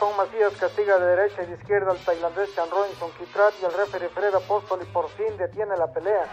Ratón 0.00 0.16
Macías 0.16 0.56
castiga 0.56 0.98
de 0.98 1.14
derecha 1.14 1.42
y 1.42 1.46
de 1.46 1.56
izquierda 1.56 1.90
al 1.92 1.98
tailandés 1.98 2.54
Chan 2.54 2.70
Robinson 2.70 3.10
Kitrat 3.18 3.52
y 3.60 3.66
el 3.66 3.72
referee 3.74 4.08
Fred 4.08 4.34
Apóstol 4.34 4.80
y 4.80 4.86
por 4.86 5.10
fin 5.10 5.36
detiene 5.36 5.76
la 5.76 5.88
pelea. 5.88 6.24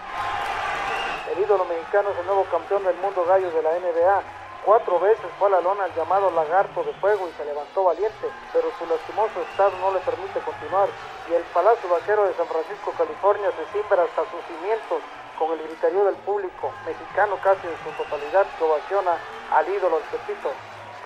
El 1.36 1.44
ídolo 1.44 1.66
mexicano 1.66 2.10
es 2.12 2.18
el 2.20 2.26
nuevo 2.28 2.46
campeón 2.50 2.86
del 2.86 2.96
mundo 3.04 3.26
gallo 3.26 3.52
de 3.52 3.62
la 3.62 3.72
NBA. 3.76 4.24
Cuatro 4.64 5.00
veces 5.02 5.28
fue 5.38 5.50
a 5.50 5.52
la 5.52 5.62
lona 5.62 5.86
el 5.86 5.94
llamado 5.96 6.32
lagarto 6.32 6.82
de 6.84 6.94
fuego 6.94 7.28
y 7.28 7.36
se 7.36 7.44
levantó 7.44 7.84
valiente, 7.84 8.32
pero 8.54 8.72
su 8.80 8.86
lastimoso 8.88 9.36
estado 9.52 9.76
no 9.80 9.92
le 9.92 10.00
permite 10.00 10.40
continuar 10.40 10.88
y 11.30 11.34
el 11.34 11.44
Palacio 11.52 11.90
Vaquero 11.90 12.24
de 12.24 12.36
San 12.36 12.48
Francisco, 12.48 12.94
California 12.98 13.52
se 13.52 13.66
cimbra 13.76 14.04
hasta 14.04 14.24
sus 14.32 14.40
cimientos 14.48 15.04
con 15.38 15.52
el 15.52 15.60
gritarío 15.68 16.06
del 16.06 16.16
público, 16.24 16.72
mexicano 16.86 17.36
casi 17.44 17.68
en 17.68 17.76
su 17.84 17.92
totalidad, 18.02 18.48
que 18.58 18.64
ovaciona 18.64 19.20
al 19.52 19.68
ídolo 19.68 20.00
del 20.00 20.08
Pepito. 20.08 20.56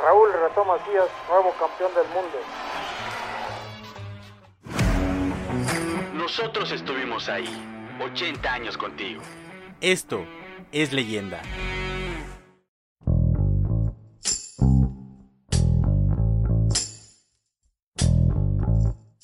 Raúl 0.01 0.33
Ratón 0.33 0.67
Macías, 0.67 1.09
nuevo 1.29 1.53
campeón 1.59 1.91
del 1.93 2.07
mundo. 2.07 2.37
Nosotros 6.15 6.71
estuvimos 6.71 7.29
ahí, 7.29 7.47
80 8.01 8.51
años 8.51 8.77
contigo. 8.77 9.21
Esto 9.79 10.25
es 10.71 10.91
leyenda. 10.91 11.41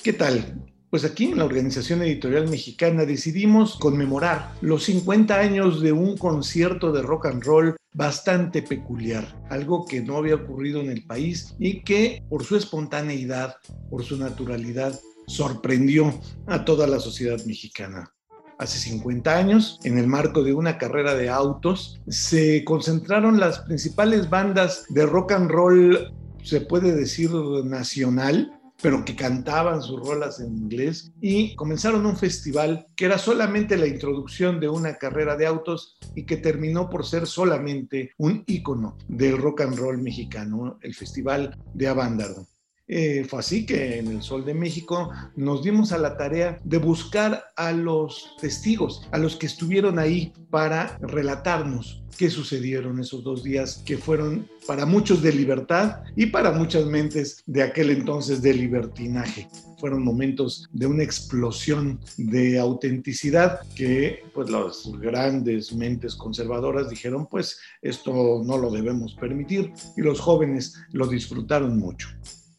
¿Qué 0.02 0.12
tal? 0.12 0.68
Pues 0.90 1.04
aquí 1.04 1.26
en 1.26 1.36
la 1.36 1.44
Organización 1.44 2.00
Editorial 2.00 2.48
Mexicana 2.48 3.04
decidimos 3.04 3.76
conmemorar 3.76 4.54
los 4.62 4.84
50 4.84 5.38
años 5.38 5.82
de 5.82 5.92
un 5.92 6.16
concierto 6.16 6.92
de 6.92 7.02
rock 7.02 7.26
and 7.26 7.44
roll 7.44 7.76
bastante 7.92 8.62
peculiar, 8.62 9.38
algo 9.50 9.84
que 9.84 10.00
no 10.00 10.16
había 10.16 10.36
ocurrido 10.36 10.80
en 10.80 10.90
el 10.90 11.04
país 11.04 11.54
y 11.58 11.82
que 11.82 12.22
por 12.30 12.42
su 12.42 12.56
espontaneidad, 12.56 13.56
por 13.90 14.02
su 14.02 14.16
naturalidad, 14.16 14.98
sorprendió 15.26 16.18
a 16.46 16.64
toda 16.64 16.86
la 16.86 17.00
sociedad 17.00 17.44
mexicana. 17.44 18.14
Hace 18.58 18.78
50 18.78 19.36
años, 19.36 19.78
en 19.84 19.98
el 19.98 20.06
marco 20.06 20.42
de 20.42 20.54
una 20.54 20.78
carrera 20.78 21.14
de 21.14 21.28
autos, 21.28 22.00
se 22.08 22.64
concentraron 22.64 23.38
las 23.38 23.60
principales 23.60 24.30
bandas 24.30 24.86
de 24.88 25.04
rock 25.04 25.32
and 25.32 25.50
roll, 25.50 26.14
se 26.42 26.62
puede 26.62 26.94
decir 26.94 27.30
nacional, 27.30 28.57
pero 28.82 29.04
que 29.04 29.16
cantaban 29.16 29.82
sus 29.82 30.00
rolas 30.00 30.40
en 30.40 30.56
inglés 30.56 31.12
y 31.20 31.54
comenzaron 31.56 32.06
un 32.06 32.16
festival 32.16 32.86
que 32.96 33.06
era 33.06 33.18
solamente 33.18 33.76
la 33.76 33.86
introducción 33.86 34.60
de 34.60 34.68
una 34.68 34.94
carrera 34.94 35.36
de 35.36 35.46
autos 35.46 35.96
y 36.14 36.24
que 36.24 36.36
terminó 36.36 36.88
por 36.88 37.04
ser 37.04 37.26
solamente 37.26 38.12
un 38.18 38.44
ícono 38.46 38.96
del 39.08 39.38
rock 39.38 39.62
and 39.62 39.76
roll 39.76 39.98
mexicano, 39.98 40.78
el 40.82 40.94
Festival 40.94 41.56
de 41.74 41.88
Avándaro. 41.88 42.46
Eh, 42.88 43.26
fue 43.28 43.40
así 43.40 43.66
que 43.66 43.98
en 43.98 44.08
el 44.08 44.22
Sol 44.22 44.44
de 44.44 44.54
México 44.54 45.10
nos 45.36 45.62
dimos 45.62 45.92
a 45.92 45.98
la 45.98 46.16
tarea 46.16 46.58
de 46.64 46.78
buscar 46.78 47.44
a 47.54 47.72
los 47.72 48.34
testigos, 48.40 49.06
a 49.12 49.18
los 49.18 49.36
que 49.36 49.46
estuvieron 49.46 49.98
ahí 49.98 50.32
para 50.50 50.96
relatarnos 51.02 52.02
qué 52.16 52.30
sucedieron 52.30 52.98
esos 52.98 53.22
dos 53.22 53.44
días 53.44 53.80
que 53.86 53.96
fueron 53.96 54.48
para 54.66 54.84
muchos 54.84 55.22
de 55.22 55.32
libertad 55.32 56.02
y 56.16 56.26
para 56.26 56.50
muchas 56.50 56.84
mentes 56.84 57.42
de 57.46 57.62
aquel 57.62 57.90
entonces 57.90 58.42
de 58.42 58.54
libertinaje. 58.54 59.48
Fueron 59.78 60.02
momentos 60.02 60.68
de 60.72 60.86
una 60.86 61.04
explosión 61.04 62.00
de 62.16 62.58
autenticidad 62.58 63.60
que 63.76 64.24
pues 64.34 64.50
las 64.50 64.90
grandes 65.00 65.72
mentes 65.72 66.16
conservadoras 66.16 66.90
dijeron 66.90 67.28
pues 67.30 67.60
esto 67.82 68.42
no 68.44 68.58
lo 68.58 68.70
debemos 68.72 69.14
permitir 69.14 69.72
y 69.96 70.00
los 70.00 70.18
jóvenes 70.18 70.74
lo 70.90 71.06
disfrutaron 71.06 71.78
mucho. 71.78 72.08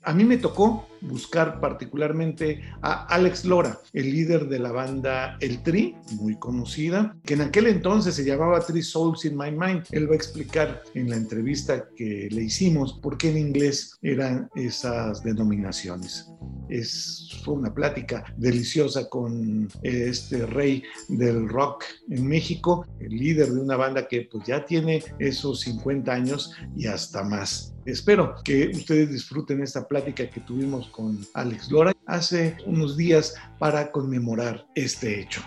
A 0.09 0.14
mí 0.14 0.24
me 0.24 0.38
tocó 0.38 0.88
buscar 1.01 1.59
particularmente 1.59 2.61
a 2.81 3.05
Alex 3.07 3.45
Lora, 3.45 3.79
el 3.93 4.11
líder 4.11 4.47
de 4.47 4.59
la 4.59 4.71
banda 4.71 5.37
El 5.39 5.61
Tri, 5.63 5.95
muy 6.19 6.37
conocida, 6.37 7.15
que 7.25 7.35
en 7.35 7.41
aquel 7.41 7.67
entonces 7.67 8.15
se 8.15 8.25
llamaba 8.25 8.59
Three 8.59 8.81
Souls 8.81 9.25
in 9.25 9.37
My 9.37 9.51
Mind. 9.51 9.83
Él 9.91 10.09
va 10.09 10.13
a 10.13 10.17
explicar 10.17 10.83
en 10.93 11.09
la 11.09 11.15
entrevista 11.15 11.87
que 11.95 12.27
le 12.31 12.43
hicimos 12.43 12.99
por 13.01 13.17
qué 13.17 13.31
en 13.31 13.37
inglés 13.37 13.97
eran 14.01 14.49
esas 14.55 15.23
denominaciones. 15.23 16.29
Es, 16.69 17.41
fue 17.43 17.55
una 17.55 17.73
plática 17.73 18.23
deliciosa 18.37 19.09
con 19.09 19.67
este 19.81 20.45
rey 20.45 20.83
del 21.07 21.49
rock 21.49 21.83
en 22.09 22.27
México, 22.27 22.85
el 22.99 23.09
líder 23.09 23.51
de 23.51 23.59
una 23.59 23.75
banda 23.75 24.07
que 24.07 24.27
pues 24.31 24.45
ya 24.45 24.66
tiene 24.66 25.03
esos 25.19 25.61
50 25.61 26.11
años 26.11 26.51
y 26.75 26.87
hasta 26.87 27.23
más. 27.23 27.73
Espero 27.85 28.35
que 28.43 28.67
ustedes 28.67 29.11
disfruten 29.11 29.63
esta 29.63 29.87
plática 29.87 30.29
que 30.29 30.41
tuvimos 30.41 30.88
con 30.91 31.25
Alex 31.33 31.72
Lora 31.72 31.94
hace 32.05 32.57
unos 32.66 32.97
días 32.97 33.35
para 33.57 33.91
conmemorar 33.91 34.66
este 34.75 35.22
hecho. 35.22 35.41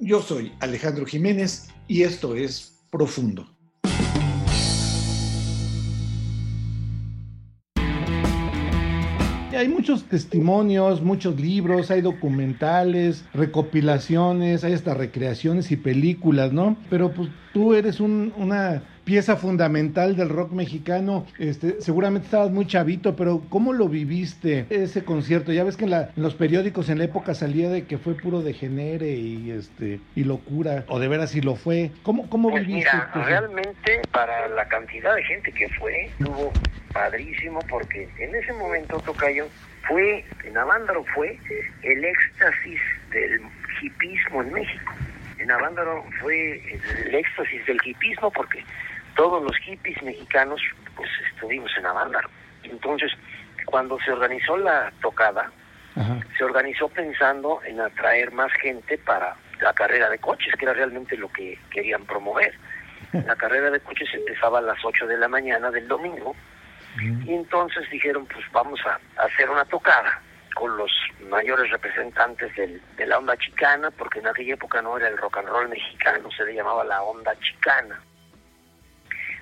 Yo 0.00 0.22
soy 0.22 0.52
Alejandro 0.60 1.06
Jiménez 1.06 1.68
y 1.86 2.02
esto 2.02 2.34
es 2.34 2.80
Profundo. 2.90 3.46
Hay 9.56 9.66
muchos 9.66 10.04
testimonios, 10.04 11.02
muchos 11.02 11.40
libros, 11.40 11.90
hay 11.90 12.00
documentales, 12.00 13.24
recopilaciones, 13.34 14.62
hay 14.62 14.72
hasta 14.72 14.94
recreaciones 14.94 15.72
y 15.72 15.76
películas, 15.76 16.52
¿no? 16.52 16.76
Pero 16.88 17.12
pues 17.12 17.28
tú 17.52 17.74
eres 17.74 17.98
una 17.98 18.84
pieza 19.08 19.36
fundamental 19.36 20.16
del 20.16 20.28
rock 20.28 20.52
mexicano. 20.52 21.26
Este, 21.38 21.80
seguramente 21.80 22.26
estabas 22.26 22.50
muy 22.50 22.66
chavito, 22.66 23.16
pero 23.16 23.40
¿cómo 23.48 23.72
lo 23.72 23.88
viviste 23.88 24.66
ese 24.68 25.02
concierto? 25.02 25.50
Ya 25.50 25.64
ves 25.64 25.78
que 25.78 25.86
en, 25.86 26.08
los 26.16 26.34
periódicos 26.34 26.90
en 26.90 26.98
la 26.98 27.04
época 27.04 27.32
salía 27.32 27.70
de 27.70 27.86
que 27.86 27.96
fue 27.96 28.14
puro 28.14 28.42
degenere 28.42 29.08
y 29.12 29.50
este 29.50 29.98
y 30.14 30.24
locura, 30.24 30.84
o 30.88 30.98
de 30.98 31.08
veras 31.08 31.30
si 31.30 31.40
lo 31.40 31.56
fue. 31.56 31.90
¿Cómo, 32.02 32.28
cómo 32.28 32.50
pues 32.50 32.66
viviste? 32.66 32.90
Mira, 32.92 33.10
realmente 33.24 34.02
para 34.12 34.46
la 34.48 34.68
cantidad 34.68 35.14
de 35.14 35.24
gente 35.24 35.52
que 35.52 35.70
fue, 35.70 36.04
estuvo 36.04 36.52
padrísimo 36.92 37.60
porque 37.70 38.10
en 38.18 38.34
ese 38.34 38.52
momento 38.52 38.98
Tocayo 38.98 39.46
fue, 39.88 40.22
en 40.44 40.58
Avándaro 40.58 41.02
fue 41.14 41.38
el 41.82 42.04
éxtasis 42.04 42.80
del 43.10 43.40
hipismo 43.80 44.42
en 44.42 44.52
México. 44.52 44.92
En 45.38 45.50
Avándaro 45.50 46.04
fue 46.20 46.60
el 47.02 47.14
éxtasis 47.14 47.64
del 47.64 47.78
hipismo 47.86 48.30
porque 48.32 48.62
todos 49.18 49.42
los 49.42 49.56
hippies 49.58 50.00
mexicanos 50.00 50.60
pues 50.94 51.10
estuvimos 51.32 51.70
en 51.76 51.86
Avándaro. 51.86 52.30
Entonces, 52.62 53.10
cuando 53.66 53.98
se 53.98 54.12
organizó 54.12 54.56
la 54.56 54.92
tocada, 55.02 55.50
se 56.38 56.44
organizó 56.44 56.88
pensando 56.88 57.60
en 57.64 57.80
atraer 57.80 58.30
más 58.30 58.52
gente 58.62 58.96
para 58.98 59.34
la 59.60 59.72
carrera 59.72 60.08
de 60.08 60.20
coches, 60.20 60.54
que 60.56 60.64
era 60.64 60.72
realmente 60.72 61.16
lo 61.16 61.28
que 61.32 61.58
querían 61.68 62.04
promover. 62.04 62.54
La 63.12 63.34
carrera 63.34 63.70
de 63.70 63.80
coches 63.80 64.08
empezaba 64.14 64.60
a 64.60 64.62
las 64.62 64.78
8 64.84 65.08
de 65.08 65.18
la 65.18 65.26
mañana 65.26 65.72
del 65.72 65.88
domingo. 65.88 66.36
Y 67.00 67.34
entonces 67.34 67.90
dijeron, 67.90 68.24
pues 68.26 68.44
vamos 68.52 68.78
a 68.86 69.00
hacer 69.24 69.50
una 69.50 69.64
tocada 69.64 70.22
con 70.54 70.76
los 70.76 70.92
mayores 71.28 71.68
representantes 71.72 72.54
del, 72.54 72.80
de 72.96 73.06
la 73.06 73.18
onda 73.18 73.36
chicana, 73.36 73.90
porque 73.90 74.20
en 74.20 74.28
aquella 74.28 74.54
época 74.54 74.80
no 74.80 74.96
era 74.96 75.08
el 75.08 75.18
rock 75.18 75.38
and 75.38 75.48
roll 75.48 75.68
mexicano, 75.68 76.30
se 76.30 76.44
le 76.44 76.54
llamaba 76.54 76.84
la 76.84 77.02
onda 77.02 77.34
chicana 77.40 78.00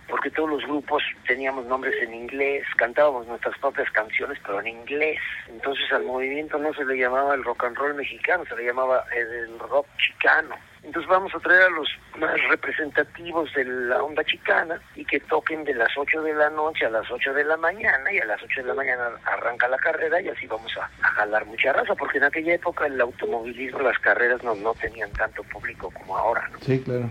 porque 0.09 0.31
todos 0.31 0.51
los 0.51 0.63
grupos 0.65 1.03
teníamos 1.27 1.67
nombres 1.67 1.95
en 2.03 2.15
inglés, 2.15 2.65
cantábamos 2.77 3.27
nuestras 3.27 3.59
propias 3.59 3.91
canciones, 3.91 4.39
pero 4.45 4.61
en 4.61 4.69
inglés. 4.69 5.19
Entonces 5.49 5.91
al 5.93 6.05
movimiento 6.05 6.59
no 6.59 6.73
se 6.75 6.85
le 6.85 6.97
llamaba 6.97 7.35
el 7.35 7.45
rock 7.45 7.65
and 7.65 7.77
roll 7.77 7.95
mexicano, 7.95 8.45
se 8.47 8.57
le 8.57 8.67
llamaba 8.67 9.05
el 9.15 9.59
rock 9.59 9.87
chicano. 9.99 10.55
Entonces 10.83 11.11
vamos 11.11 11.35
a 11.35 11.41
traer 11.41 11.63
a 11.63 11.71
los 11.71 11.89
más 12.17 12.41
representativos 12.49 13.53
de 13.55 13.65
la 13.65 14.05
onda 14.05 14.23
chicana 14.23 14.81
y 14.95 15.05
que 15.05 15.19
toquen 15.19 15.65
de 15.65 15.75
las 15.75 15.91
8 15.97 16.23
de 16.23 16.33
la 16.33 16.49
noche 16.51 16.87
a 16.87 16.91
las 16.91 17.11
8 17.11 17.35
de 17.35 17.43
la 17.43 17.57
mañana 17.57 18.13
y 18.13 18.19
a 18.19 18.25
las 18.25 18.41
8 18.41 18.63
de 18.63 18.69
la 18.69 18.75
mañana 18.75 19.11
arranca 19.25 19.67
la 19.67 19.79
carrera 19.79 20.21
y 20.21 20.29
así 20.29 20.47
vamos 20.47 20.73
a, 20.77 20.89
jalar 21.03 21.45
mucha 21.47 21.73
raza, 21.73 21.95
porque 21.97 22.19
en 22.19 22.25
aquella 22.25 22.55
época 22.55 22.87
el 22.87 23.01
automovilismo, 23.01 23.81
las 23.81 23.99
carreras 23.99 24.45
no, 24.45 24.55
no 24.55 24.75
tenían 24.75 25.11
tanto 25.13 25.43
público 25.45 25.91
como 25.91 26.17
ahora. 26.17 26.49
¿no? 26.53 26.59
Sí, 26.61 26.81
claro. 26.81 27.11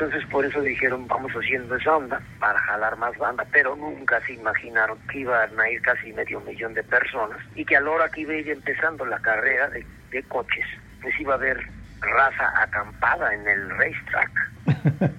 Entonces 0.00 0.24
por 0.30 0.44
eso 0.44 0.62
dijeron 0.62 1.08
vamos 1.08 1.32
haciendo 1.32 1.74
esa 1.74 1.96
onda 1.96 2.22
para 2.38 2.56
jalar 2.60 2.96
más 2.98 3.18
banda, 3.18 3.44
pero 3.50 3.74
nunca 3.74 4.20
se 4.24 4.34
imaginaron 4.34 4.96
que 5.08 5.18
iban 5.18 5.58
a 5.58 5.70
ir 5.70 5.82
casi 5.82 6.12
medio 6.12 6.38
millón 6.42 6.72
de 6.74 6.84
personas 6.84 7.38
y 7.56 7.64
que 7.64 7.76
a 7.76 7.80
la 7.80 7.90
hora 7.90 8.08
que 8.08 8.20
iba 8.20 8.32
a 8.32 8.36
ir 8.36 8.48
empezando 8.48 9.04
la 9.04 9.18
carrera 9.18 9.68
de, 9.70 9.84
de 10.12 10.22
coches, 10.22 10.64
pues 11.02 11.18
iba 11.18 11.32
a 11.32 11.36
haber 11.36 11.66
raza 12.00 12.62
acampada 12.62 13.34
en 13.34 13.48
el 13.48 13.70
racetrack. 13.70 14.30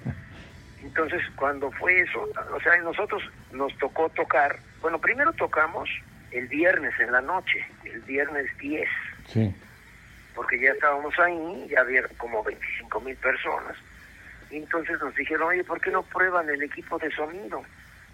Entonces 0.82 1.20
cuando 1.36 1.70
fue 1.72 2.00
eso, 2.00 2.26
o 2.50 2.60
sea, 2.62 2.74
nosotros 2.78 3.22
nos 3.52 3.76
tocó 3.76 4.08
tocar, 4.08 4.60
bueno, 4.80 4.98
primero 4.98 5.30
tocamos 5.34 5.90
el 6.30 6.48
viernes 6.48 6.98
en 7.00 7.12
la 7.12 7.20
noche, 7.20 7.66
el 7.84 8.00
viernes 8.00 8.46
10. 8.56 8.88
Sí. 9.26 9.54
Porque 10.34 10.58
ya 10.58 10.70
estábamos 10.70 11.12
ahí, 11.18 11.66
ya 11.68 11.80
había 11.80 12.02
como 12.16 12.42
25 12.42 13.00
mil 13.00 13.16
personas. 13.16 13.76
Y 14.50 14.56
entonces 14.56 15.00
nos 15.00 15.14
dijeron, 15.14 15.48
oye, 15.48 15.64
¿por 15.64 15.80
qué 15.80 15.90
no 15.90 16.02
prueban 16.02 16.48
el 16.48 16.62
equipo 16.62 16.98
de 16.98 17.10
sonido? 17.12 17.62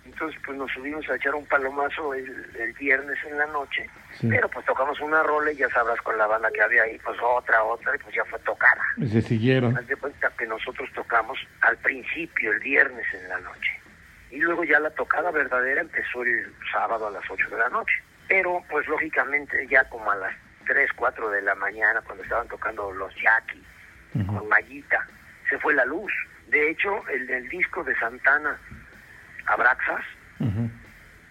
Entonces 0.05 0.41
pues 0.45 0.57
nos 0.57 0.71
subimos 0.71 1.09
a 1.09 1.17
echar 1.17 1.35
un 1.35 1.45
palomazo 1.47 2.15
el, 2.15 2.27
el 2.59 2.73
viernes 2.75 3.19
en 3.29 3.39
la 3.39 3.47
noche. 3.47 3.89
Sí. 4.19 4.29
Pero 4.29 4.49
pues 4.49 4.65
tocamos 4.65 5.01
una 5.01 5.23
rola 5.23 5.51
y 5.51 5.57
ya 5.57 5.69
sabrás 5.71 6.01
con 6.03 6.17
la 6.17 6.27
banda 6.27 6.51
que 6.51 6.63
había 6.63 6.85
ahí, 6.85 6.99
pues 7.05 7.19
otra, 7.21 7.63
otra, 7.65 7.95
y 7.95 7.99
pues 7.99 8.15
ya 8.15 8.25
fue 8.25 8.39
tocada. 8.41 8.83
Y 8.99 9.09
se 9.09 9.23
siguieron. 9.23 9.77
Haz 9.77 9.87
de 9.87 9.97
cuenta 9.97 10.31
que 10.39 10.47
nosotros 10.47 10.89
tocamos 10.95 11.39
al 11.63 11.77
principio, 11.79 12.53
el 12.53 12.61
viernes 12.61 13.07
en 13.15 13.29
la 13.29 13.41
noche. 13.41 13.81
Y 14.31 14.39
luego 14.39 14.65
ya 14.65 14.79
la 14.79 14.91
tocada 14.91 15.31
verdadera 15.31 15.81
empezó 15.81 16.23
el 16.23 16.53
sábado 16.73 17.09
a 17.09 17.11
las 17.11 17.29
8 17.29 17.51
de 17.51 17.59
la 17.59 17.69
noche. 17.69 17.95
Pero 18.29 18.63
pues 18.71 18.87
lógicamente 18.89 19.67
ya 19.69 19.85
como 19.89 20.11
a 20.11 20.17
las 20.17 20.35
3, 20.67 20.91
4 20.97 21.31
de 21.31 21.43
la 21.43 21.55
mañana, 21.55 22.01
cuando 22.03 22.23
estaban 22.23 22.49
tocando 22.49 22.93
los 22.93 23.15
Jackie 23.17 23.65
con 24.13 24.49
Mayita, 24.49 25.07
se 25.49 25.59
fue 25.59 25.75
la 25.75 25.85
luz. 25.85 26.13
De 26.49 26.71
hecho, 26.71 27.07
el 27.09 27.27
del 27.27 27.49
disco 27.49 27.83
de 27.85 27.95
Santana, 27.99 28.59
Abraxas, 29.47 30.05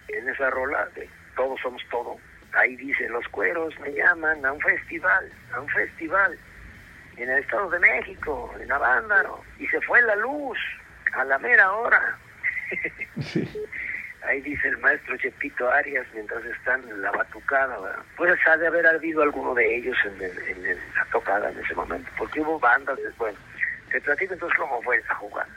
en 0.08 0.28
esa 0.28 0.50
rola 0.50 0.86
de 0.94 1.08
Todos 1.36 1.60
Somos 1.60 1.82
Todo, 1.90 2.16
ahí 2.54 2.76
dice, 2.76 3.08
los 3.08 3.26
cueros 3.28 3.78
me 3.80 3.92
llaman 3.92 4.44
a 4.44 4.52
un 4.52 4.60
festival, 4.60 5.30
a 5.54 5.60
un 5.60 5.68
festival, 5.68 6.38
en 7.16 7.30
el 7.30 7.38
Estado 7.38 7.70
de 7.70 7.78
México, 7.78 8.54
en 8.60 8.70
Avándaro, 8.70 9.42
y 9.58 9.66
se 9.68 9.80
fue 9.82 10.00
la 10.02 10.16
luz 10.16 10.58
a 11.14 11.24
la 11.24 11.38
mera 11.38 11.72
hora. 11.72 12.18
Sí. 13.20 13.48
Ahí 14.28 14.40
dice 14.42 14.68
el 14.68 14.76
maestro 14.78 15.16
Chepito 15.18 15.70
Arias 15.70 16.04
mientras 16.12 16.44
están 16.44 16.82
en 16.88 17.00
la 17.00 17.12
batucada. 17.12 17.78
¿verdad? 17.78 18.02
Pues 18.16 18.36
ha 18.48 18.56
de 18.56 18.66
haber 18.66 18.84
habido 18.86 19.22
alguno 19.22 19.54
de 19.54 19.76
ellos 19.76 19.96
en, 20.04 20.20
el- 20.20 20.38
en 20.48 20.66
el- 20.66 20.78
la 20.96 21.04
tocada 21.12 21.48
en 21.50 21.58
ese 21.60 21.74
momento, 21.74 22.10
porque 22.18 22.40
hubo 22.40 22.58
bandas 22.58 22.98
después. 22.98 23.34
Te 23.90 24.00
platico 24.00 24.34
entonces 24.34 24.58
cómo 24.58 24.82
fue 24.82 24.96
esa 24.98 25.14
jugada. 25.16 25.48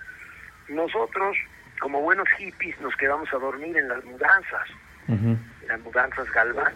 Nosotros, 0.67 1.35
como 1.79 2.01
buenos 2.01 2.27
hippies, 2.37 2.79
nos 2.81 2.95
quedamos 2.95 3.31
a 3.33 3.37
dormir 3.37 3.75
en 3.77 3.87
las 3.87 4.03
mudanzas, 4.05 4.67
las 5.67 5.79
mudanzas 5.81 6.29
Galván, 6.31 6.73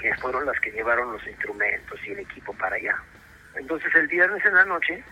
que 0.00 0.14
fueron 0.16 0.44
las 0.46 0.58
que 0.60 0.70
llevaron 0.72 1.12
los 1.12 1.26
instrumentos 1.26 2.00
y 2.06 2.10
el 2.12 2.20
equipo 2.20 2.52
para 2.54 2.76
allá. 2.76 2.96
Entonces 3.54 3.94
el 3.94 4.08
viernes 4.08 4.44
en 4.44 4.54
la 4.54 4.64
noche, 4.64 5.02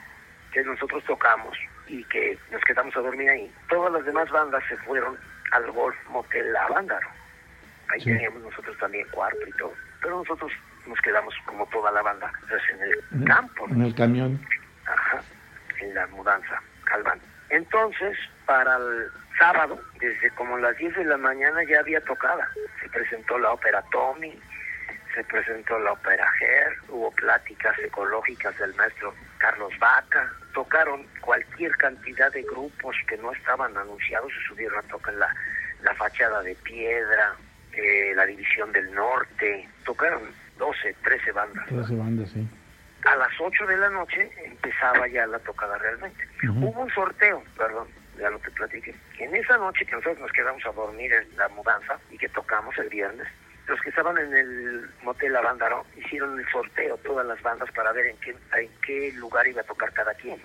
que 0.53 0.62
nosotros 0.65 1.03
tocamos 1.05 1.56
y 1.87 2.03
que 2.05 2.38
nos 2.50 2.62
quedamos 2.62 2.97
a 2.97 3.00
dormir 3.00 3.29
ahí, 3.31 3.53
todas 3.69 3.93
las 3.93 4.05
demás 4.05 4.29
bandas 4.31 4.62
se 4.69 4.77
fueron 4.79 5.17
al 5.53 5.71
Golf 5.71 5.97
Motel 6.11 6.55
Avándaro. 6.56 7.09
Ahí 7.88 8.00
Sí. 8.00 8.06
teníamos 8.06 8.43
nosotros 8.43 8.77
también 8.79 9.06
cuarto 9.11 9.38
y 9.47 9.53
todo. 9.53 9.73
Pero 10.03 10.19
nosotros 10.19 10.50
nos 10.87 11.00
quedamos 11.00 11.35
como 11.47 11.67
toda 11.67 11.91
la 11.93 12.03
banda 12.03 12.33
pues, 12.49 12.62
en 12.73 12.81
el 12.83 12.93
En 13.12 13.23
el- 13.23 13.25
campo. 13.29 13.67
En 13.69 13.83
el 13.83 13.94
camión. 13.94 14.41
Ajá, 14.87 15.21
en 15.81 15.94
la 15.94 16.06
mudanza, 16.08 16.61
Calván. 16.84 17.20
Entonces, 17.50 18.17
para 18.44 18.76
el 18.76 19.11
sábado, 19.38 19.78
desde 20.00 20.31
como 20.31 20.58
las 20.58 20.76
10 20.78 20.96
de 20.96 21.05
la 21.05 21.17
mañana 21.17 21.62
ya 21.64 21.81
había 21.81 22.00
tocada. 22.00 22.49
Se 22.81 22.88
presentó 22.88 23.38
la 23.38 23.52
ópera 23.52 23.82
Tommy, 23.93 24.38
se 25.14 25.25
presentó 25.25 25.78
la 25.78 25.93
ópera 25.93 26.26
Her, 26.40 26.76
hubo 26.88 27.11
pláticas 27.12 27.78
ecológicas 27.78 28.56
del 28.58 28.75
maestro 28.75 29.14
Carlos 29.38 29.73
Vaca, 29.78 30.32
tocaron 30.52 31.06
cualquier 31.20 31.73
cantidad 31.76 32.32
de 32.32 32.43
grupos 32.43 32.96
que 33.06 33.17
no 33.19 33.32
estaban 33.32 33.76
anunciados, 33.76 34.32
se 34.32 34.49
subieron 34.49 34.78
a 34.78 34.88
tocar 34.88 35.14
la, 35.14 35.34
la 35.82 35.94
fachada 35.94 36.43
de 36.43 36.55
piedra, 36.56 37.34
eh, 37.73 38.12
la 38.14 38.26
división 38.26 38.73
del 38.73 38.93
norte, 38.94 39.69
tocaron 39.84 40.23
12, 40.58 40.94
13 41.05 41.32
bandas. 41.32 41.67
Toda 41.67 41.84
esa 41.84 41.94
banda, 41.94 42.26
sí. 42.26 42.46
A 43.06 43.17
las 43.17 43.31
8 43.41 43.67
de 43.67 43.76
la 43.76 43.91
noche 43.91 44.31
empezaba 44.44 45.06
ya 45.06 45.26
la 45.26 45.38
tocada 45.38 45.79
realmente. 45.79 46.26
Hubo 46.43 46.82
un 46.82 46.91
sorteo, 46.91 47.43
perdón, 47.56 47.87
ya 48.19 48.31
lo 48.31 48.38
te 48.41 48.50
platiqué. 48.50 48.94
En 49.19 49.35
esa 49.35 49.56
noche 49.58 49.87
que 49.87 49.93
nosotros 49.93 50.19
nos 50.19 50.32
quedamos 50.32 50.64
a 50.67 50.73
dormir 50.73 51.12
en 51.12 51.37
la 51.37 51.49
mudanza 51.49 51.99
y 52.11 52.19
que 52.19 52.29
tocamos 52.29 52.76
el 52.79 52.88
viernes, 52.88 53.29
los 53.69 53.81
que 53.81 53.91
estaban 53.91 54.17
en 54.19 54.35
el 54.35 54.91
motel 55.03 55.37
Avándaro 55.37 55.85
hicieron 55.97 56.38
el 56.38 56.49
sorteo, 56.49 56.97
todas 56.99 57.26
las 57.26 57.41
bandas, 57.43 57.70
para 57.73 57.93
ver 57.93 58.06
en 58.06 58.17
qué, 58.19 58.31
en 58.31 58.70
qué 58.85 59.12
lugar 59.14 59.47
iba 59.47 59.61
a 59.61 59.64
tocar 59.64 59.93
cada 59.93 60.14
quien. 60.14 60.41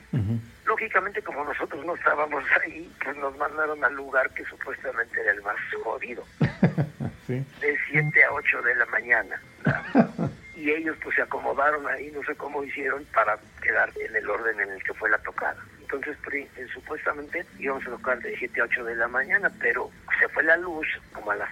Lógicamente, 0.66 1.22
como 1.22 1.44
nosotros 1.44 1.84
no 1.86 1.96
estábamos 1.96 2.44
ahí, 2.64 2.92
pues 3.04 3.18
nos 3.18 3.36
mandaron 3.38 3.84
al 3.84 3.96
lugar 3.96 4.30
que 4.32 4.46
supuestamente 4.46 5.20
era 5.20 5.32
el 5.32 5.42
más 5.42 5.58
jodido 5.84 6.24
sí. 7.28 7.44
de 7.60 7.78
7 7.90 8.24
a 8.24 8.34
8 8.34 8.62
de 8.62 8.76
la 8.76 8.86
mañana. 8.88 9.42
¿verdad? 9.66 10.32
Y 10.62 10.70
ellos 10.70 10.96
pues 11.04 11.16
se 11.16 11.24
acomodaron 11.24 11.88
ahí, 11.88 12.12
no 12.12 12.22
sé 12.24 12.36
cómo 12.36 12.64
hicieron 12.64 13.04
para 13.16 13.36
quedar 13.64 13.90
en 14.00 14.16
el 14.16 14.30
orden 14.30 14.60
en 14.60 14.70
el 14.70 14.84
que 14.84 14.94
fue 14.94 15.10
la 15.10 15.18
tocada. 15.20 15.56
Entonces 15.82 16.16
pri- 16.24 16.48
eh, 16.56 16.68
supuestamente 16.72 17.44
íbamos 17.58 17.86
a 17.88 17.90
tocar 17.90 18.20
de 18.22 18.38
7 18.38 18.62
a 18.62 18.66
8 18.66 18.84
de 18.86 18.96
la 18.96 19.08
mañana, 19.08 19.52
pero 19.60 19.90
se 20.20 20.28
fue 20.30 20.44
la 20.44 20.58
luz 20.58 20.86
como 21.14 21.32
a 21.32 21.36
las 21.36 21.50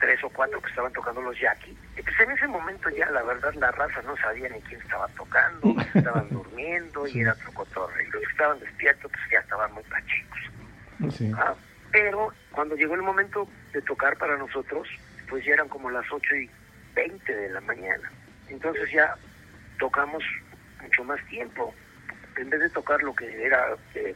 3 0.00 0.22
o 0.24 0.30
4 0.30 0.60
que 0.60 0.68
estaban 0.70 0.92
tocando 0.92 1.22
los 1.22 1.38
Jackie. 1.38 1.76
Y 1.96 2.02
pues 2.02 2.18
en 2.20 2.32
ese 2.32 2.48
momento 2.48 2.88
ya 2.90 3.08
la 3.10 3.22
verdad 3.22 3.54
la 3.54 3.70
raza 3.70 4.02
no 4.02 4.16
sabía 4.16 4.48
ni 4.48 4.60
quién 4.62 4.80
estaba 4.80 5.06
tocando, 5.16 5.74
estaban 5.94 6.28
durmiendo 6.30 7.06
y 7.06 7.20
era 7.20 7.32
otro 7.34 7.52
cotorre. 7.54 8.04
Y 8.04 8.10
los 8.10 8.22
que 8.24 8.30
estaban 8.32 8.58
despiertos 8.58 9.10
pues 9.12 9.22
ya 9.30 9.38
estaban 9.38 9.72
muy 9.72 9.84
pachicos. 9.84 10.38
Sí. 11.16 11.30
Ah, 11.36 11.54
pero 11.92 12.32
cuando 12.50 12.74
llegó 12.74 12.94
el 12.96 13.02
momento 13.02 13.48
de 13.72 13.80
tocar 13.82 14.16
para 14.18 14.36
nosotros, 14.36 14.88
pues 15.28 15.44
ya 15.44 15.54
eran 15.54 15.68
como 15.68 15.90
las 15.90 16.04
8 16.10 16.34
y 16.34 16.50
20 16.96 17.34
de 17.36 17.48
la 17.50 17.60
mañana. 17.60 18.10
Entonces 18.50 18.90
ya 18.92 19.14
tocamos 19.78 20.22
mucho 20.82 21.04
más 21.04 21.24
tiempo. 21.26 21.74
En 22.36 22.50
vez 22.50 22.60
de 22.60 22.70
tocar 22.70 23.02
lo 23.02 23.14
que 23.14 23.44
era 23.44 23.74
eh, 23.94 24.14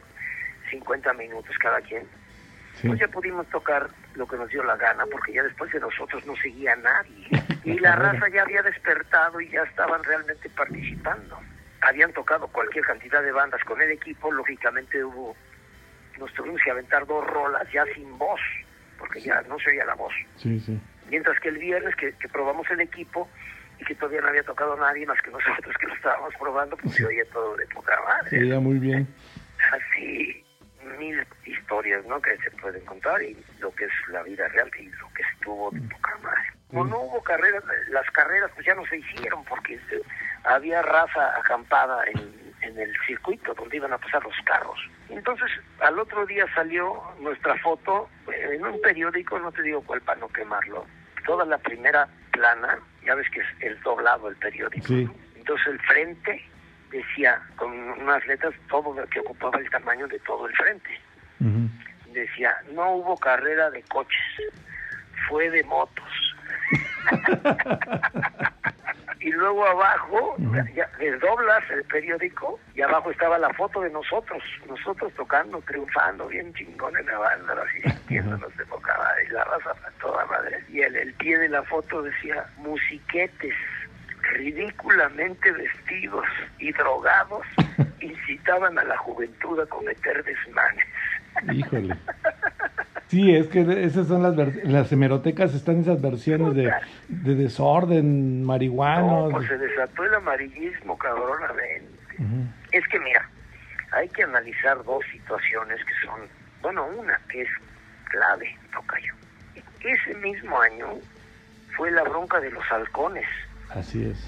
50 0.71 1.13
minutos 1.13 1.57
cada 1.59 1.81
quien, 1.81 2.03
Sí. 2.81 2.87
pues 2.87 2.99
ya 2.99 3.07
pudimos 3.07 3.47
tocar 3.49 3.87
lo 4.15 4.27
que 4.27 4.35
nos 4.35 4.49
dio 4.49 4.63
la 4.63 4.75
gana, 4.75 5.05
porque 5.11 5.31
ya 5.31 5.43
después 5.43 5.71
de 5.71 5.79
nosotros 5.79 6.25
no 6.25 6.35
seguía 6.37 6.75
nadie. 6.75 7.27
Y 7.63 7.77
la 7.79 7.95
raza 7.95 8.27
ya 8.29 8.41
había 8.41 8.61
despertado 8.63 9.39
y 9.39 9.47
ya 9.49 9.61
estaban 9.63 10.03
realmente 10.03 10.49
participando. 10.49 11.39
Habían 11.81 12.11
tocado 12.13 12.47
cualquier 12.47 12.83
cantidad 12.83 13.21
de 13.21 13.31
bandas 13.31 13.63
con 13.63 13.79
el 13.81 13.91
equipo, 13.91 14.31
lógicamente 14.31 15.01
hubo, 15.03 15.35
nos 16.17 16.33
tuvimos 16.33 16.59
que 16.63 16.71
aventar 16.71 17.05
dos 17.05 17.25
rolas 17.27 17.65
ya 17.71 17.85
sin 17.93 18.17
voz, 18.17 18.41
porque 18.97 19.21
ya 19.21 19.41
no 19.43 19.57
se 19.59 19.69
oía 19.69 19.85
la 19.85 19.93
voz. 19.95 20.13
Sí, 20.37 20.59
sí. 20.59 20.77
Mientras 21.09 21.39
que 21.39 21.49
el 21.49 21.59
viernes 21.59 21.95
que, 21.95 22.13
que 22.13 22.27
probamos 22.27 22.69
el 22.71 22.81
equipo 22.81 23.29
y 23.79 23.85
que 23.85 23.95
todavía 23.95 24.21
no 24.21 24.27
había 24.27 24.43
tocado 24.43 24.75
nadie 24.77 25.05
más 25.05 25.21
que 25.21 25.31
nosotros 25.31 25.75
que 25.79 25.87
lo 25.87 25.93
estábamos 25.95 26.33
probando, 26.39 26.77
pues 26.77 26.95
se 26.95 27.05
oía 27.05 27.25
todo 27.31 27.55
de 27.55 27.65
poca 27.67 27.99
madre 28.07 28.29
Se 28.29 28.39
veía 28.39 28.59
muy 28.59 28.79
bien. 28.79 29.07
así 29.71 30.43
mil 30.99 31.25
historias 31.45 32.05
¿no? 32.05 32.21
que 32.21 32.37
se 32.37 32.51
pueden 32.51 32.83
contar 32.85 33.21
y 33.21 33.37
lo 33.59 33.73
que 33.73 33.85
es 33.85 33.91
la 34.09 34.21
vida 34.23 34.47
real 34.49 34.69
y 34.77 34.85
lo 34.85 35.09
que 35.13 35.23
estuvo 35.33 35.71
de 35.71 35.81
poca 35.81 36.17
madre. 36.21 36.41
Como 36.67 36.85
no 36.85 36.99
hubo 37.01 37.23
carreras, 37.23 37.63
las 37.89 38.09
carreras 38.11 38.51
pues 38.55 38.65
ya 38.65 38.73
no 38.75 38.85
se 38.87 38.97
hicieron 38.97 39.43
porque 39.45 39.79
había 40.43 40.81
raza 40.81 41.37
acampada 41.37 42.03
en, 42.07 42.53
en 42.61 42.79
el 42.79 42.93
circuito 43.05 43.53
donde 43.53 43.77
iban 43.77 43.93
a 43.93 43.97
pasar 43.97 44.23
los 44.23 44.35
carros. 44.43 44.79
Entonces 45.09 45.49
al 45.79 45.99
otro 45.99 46.25
día 46.25 46.45
salió 46.55 47.01
nuestra 47.19 47.55
foto 47.59 48.09
eh, 48.31 48.55
en 48.55 48.65
un 48.65 48.81
periódico, 48.81 49.37
no 49.39 49.51
te 49.51 49.61
digo 49.61 49.81
cuál 49.83 50.01
para 50.01 50.19
no 50.19 50.27
quemarlo, 50.29 50.85
toda 51.25 51.45
la 51.45 51.57
primera 51.57 52.07
plana, 52.31 52.79
ya 53.05 53.15
ves 53.15 53.29
que 53.29 53.41
es 53.41 53.47
el 53.61 53.79
doblado 53.81 54.29
el 54.29 54.35
periódico. 54.37 54.93
Entonces 55.35 55.67
el 55.67 55.79
frente 55.81 56.45
decía 56.91 57.41
con 57.55 57.71
unas 57.71 58.25
letras 58.27 58.53
todo 58.69 58.93
lo 58.93 59.05
que 59.07 59.19
ocupaba 59.19 59.59
el 59.59 59.69
tamaño 59.69 60.07
de 60.07 60.19
todo 60.19 60.47
el 60.47 60.55
frente. 60.55 60.99
Decía, 62.13 62.55
no 62.73 62.91
hubo 62.91 63.17
carrera 63.17 63.69
de 63.71 63.81
coches, 63.83 64.21
fue 65.27 65.49
de 65.49 65.63
motos. 65.63 66.35
y 69.23 69.31
luego 69.31 69.65
abajo, 69.65 70.35
ya, 70.75 70.89
desdoblas 70.99 71.63
el 71.71 71.83
periódico 71.85 72.59
y 72.75 72.81
abajo 72.81 73.09
estaba 73.09 73.37
la 73.37 73.49
foto 73.53 73.79
de 73.79 73.89
nosotros, 73.89 74.43
nosotros 74.67 75.13
tocando, 75.13 75.61
triunfando, 75.61 76.27
bien 76.27 76.53
chingón 76.53 76.95
en 76.97 77.05
la 77.05 77.17
banda, 77.17 77.55
así 77.63 77.81
sintiéndonos 77.89 78.55
de 78.57 78.65
madre, 78.65 79.25
y 79.25 79.31
la 79.31 79.45
raza 79.45 79.71
a 79.71 79.91
toda 80.01 80.25
madre. 80.25 80.61
Y 80.69 80.81
el, 80.81 80.95
el 80.97 81.13
pie 81.13 81.37
de 81.37 81.47
la 81.47 81.63
foto 81.63 82.01
decía, 82.01 82.45
musiquetes, 82.57 83.55
ridículamente 84.33 85.51
vestidos 85.51 86.25
y 86.59 86.73
drogados 86.73 87.45
incitaban 88.01 88.77
a 88.77 88.83
la 88.83 88.97
juventud 88.97 89.57
a 89.61 89.65
cometer 89.67 90.21
desmanes. 90.25 90.85
Híjole. 91.53 91.95
Sí, 93.13 93.35
es 93.35 93.47
que 93.47 93.61
esas 93.85 94.07
son 94.07 94.23
las 94.23 94.35
las 94.65 94.91
hemerotecas 94.91 95.53
están 95.53 95.81
esas 95.81 96.01
versiones 96.01 96.55
de, 96.55 96.73
de 97.09 97.35
desorden, 97.35 98.43
marihuana. 98.43 99.01
No, 99.01 99.29
pues 99.29 99.47
se 99.47 99.55
desató 99.55 100.03
el 100.03 100.15
amarillismo 100.15 100.97
cabronamente. 100.97 101.91
Es 102.71 102.87
que 102.87 102.99
mira, 102.99 103.29
hay 103.91 104.09
que 104.09 104.23
analizar 104.23 104.83
dos 104.83 105.05
situaciones 105.11 105.77
que 105.85 105.93
son, 106.03 106.21
bueno, 106.63 106.87
una 106.87 107.19
que 107.29 107.43
es 107.43 107.49
clave, 108.09 108.57
Tocayo. 108.73 109.13
Ese 109.81 110.15
mismo 110.15 110.59
año 110.59 110.87
fue 111.77 111.91
la 111.91 112.01
bronca 112.01 112.39
de 112.39 112.49
los 112.49 112.63
halcones. 112.71 113.27
Así 113.69 114.05
es. 114.05 114.27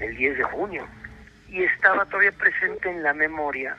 El 0.00 0.14
10 0.18 0.36
de 0.36 0.44
junio. 0.44 0.86
Y 1.48 1.62
estaba 1.62 2.04
todavía 2.04 2.32
presente 2.32 2.90
en 2.90 3.02
la 3.02 3.14
memoria 3.14 3.74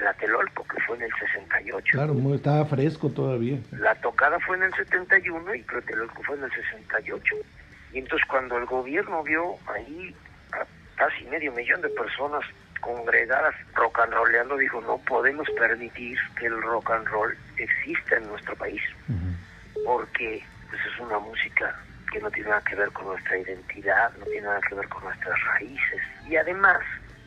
la 0.00 0.12
Telolco, 0.14 0.64
que 0.64 0.80
fue 0.82 0.96
en 0.96 1.02
el 1.02 1.12
68. 1.18 1.86
Claro, 1.92 2.34
estaba 2.34 2.64
fresco 2.66 3.10
todavía. 3.10 3.58
La 3.72 3.94
tocada 3.96 4.38
fue 4.40 4.56
en 4.56 4.64
el 4.64 4.74
71 4.74 5.54
y 5.54 5.62
Tlatelolco 5.62 6.22
fue 6.22 6.36
en 6.36 6.44
el 6.44 6.52
68. 6.52 7.34
Y 7.92 7.98
entonces 7.98 8.26
cuando 8.28 8.58
el 8.58 8.66
gobierno 8.66 9.22
vio 9.22 9.56
ahí 9.66 10.14
a 10.52 10.66
casi 10.96 11.24
medio 11.26 11.52
millón 11.52 11.80
de 11.80 11.88
personas 11.90 12.44
congregadas 12.80 13.54
rock 13.74 14.00
and 14.00 14.12
rollando, 14.12 14.56
dijo, 14.56 14.80
no 14.82 14.98
podemos 14.98 15.48
permitir 15.58 16.18
que 16.38 16.46
el 16.46 16.62
rock 16.62 16.90
and 16.90 17.06
roll 17.08 17.36
exista 17.56 18.16
en 18.16 18.28
nuestro 18.28 18.54
país, 18.56 18.82
porque 19.84 20.44
pues, 20.70 20.80
es 20.82 21.00
una 21.00 21.18
música 21.18 21.74
que 22.12 22.20
no 22.20 22.30
tiene 22.30 22.50
nada 22.50 22.62
que 22.62 22.76
ver 22.76 22.90
con 22.92 23.06
nuestra 23.06 23.36
identidad, 23.36 24.12
no 24.18 24.24
tiene 24.26 24.42
nada 24.42 24.60
que 24.68 24.74
ver 24.74 24.88
con 24.88 25.04
nuestras 25.04 25.36
raíces. 25.44 26.00
Y 26.28 26.36
además 26.36 26.78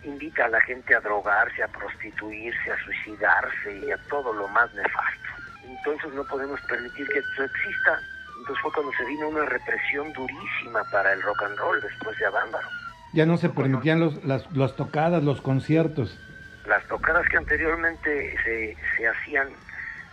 invita 0.04 0.46
a 0.46 0.50
la 0.50 0.62
gente 0.62 0.96
a 0.96 1.00
drogarse, 1.00 1.64
a 1.64 1.68
prostituirse, 1.68 2.72
a 2.72 2.84
suicidarse 2.84 3.78
y 3.86 3.92
a 3.92 3.98
todo 4.10 4.34
lo 4.34 4.48
más 4.48 4.74
nefasto. 4.74 5.30
Entonces 5.64 6.14
no 6.14 6.24
podemos 6.26 6.60
permitir 6.62 7.08
que 7.08 7.20
eso 7.20 7.44
exista. 7.44 8.00
Entonces 8.40 8.62
fue 8.62 8.74
cuando 8.74 8.92
se 8.94 9.06
vino 9.06 9.30
una 9.30 9.46
represión 9.46 10.12
durísima 10.14 10.84
para 10.92 11.14
el 11.14 11.22
rock 11.22 11.44
and 11.44 11.58
roll 11.58 11.82
después 11.82 12.18
de 12.18 12.26
Avándaro. 12.26 12.68
Ya 13.14 13.26
no 13.26 13.38
se 13.38 13.50
permitían 13.50 14.00
los, 14.00 14.24
las, 14.24 14.50
las 14.56 14.76
tocadas, 14.76 15.24
los 15.24 15.42
conciertos. 15.42 16.18
Las 16.66 16.84
tocadas 16.88 17.28
que 17.28 17.38
anteriormente 17.38 18.36
se, 18.44 18.78
se 18.98 19.08
hacían 19.08 19.50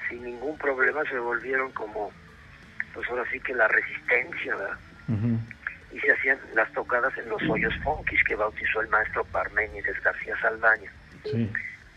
sin 0.09 0.25
ningún 0.25 0.57
problema 0.59 1.03
se 1.05 1.19
volvieron 1.19 1.71
como, 1.73 2.11
pues 2.95 3.09
ahora 3.11 3.25
sí 3.31 3.41
que 3.41 3.55
la 3.55 3.69
resistencia, 3.69 4.57
¿verdad? 4.57 4.79
Y 5.91 6.01
se 6.01 6.13
hacían 6.13 6.39
las 6.55 6.71
tocadas 6.73 7.17
en 7.19 7.29
los 7.29 7.43
hoyos 7.49 7.75
funkis 7.83 8.23
que 8.25 8.35
bautizó 8.35 8.81
el 8.81 8.89
maestro 8.89 9.25
Parménides 9.25 10.03
García 10.03 10.39
Saldaña, 10.41 10.93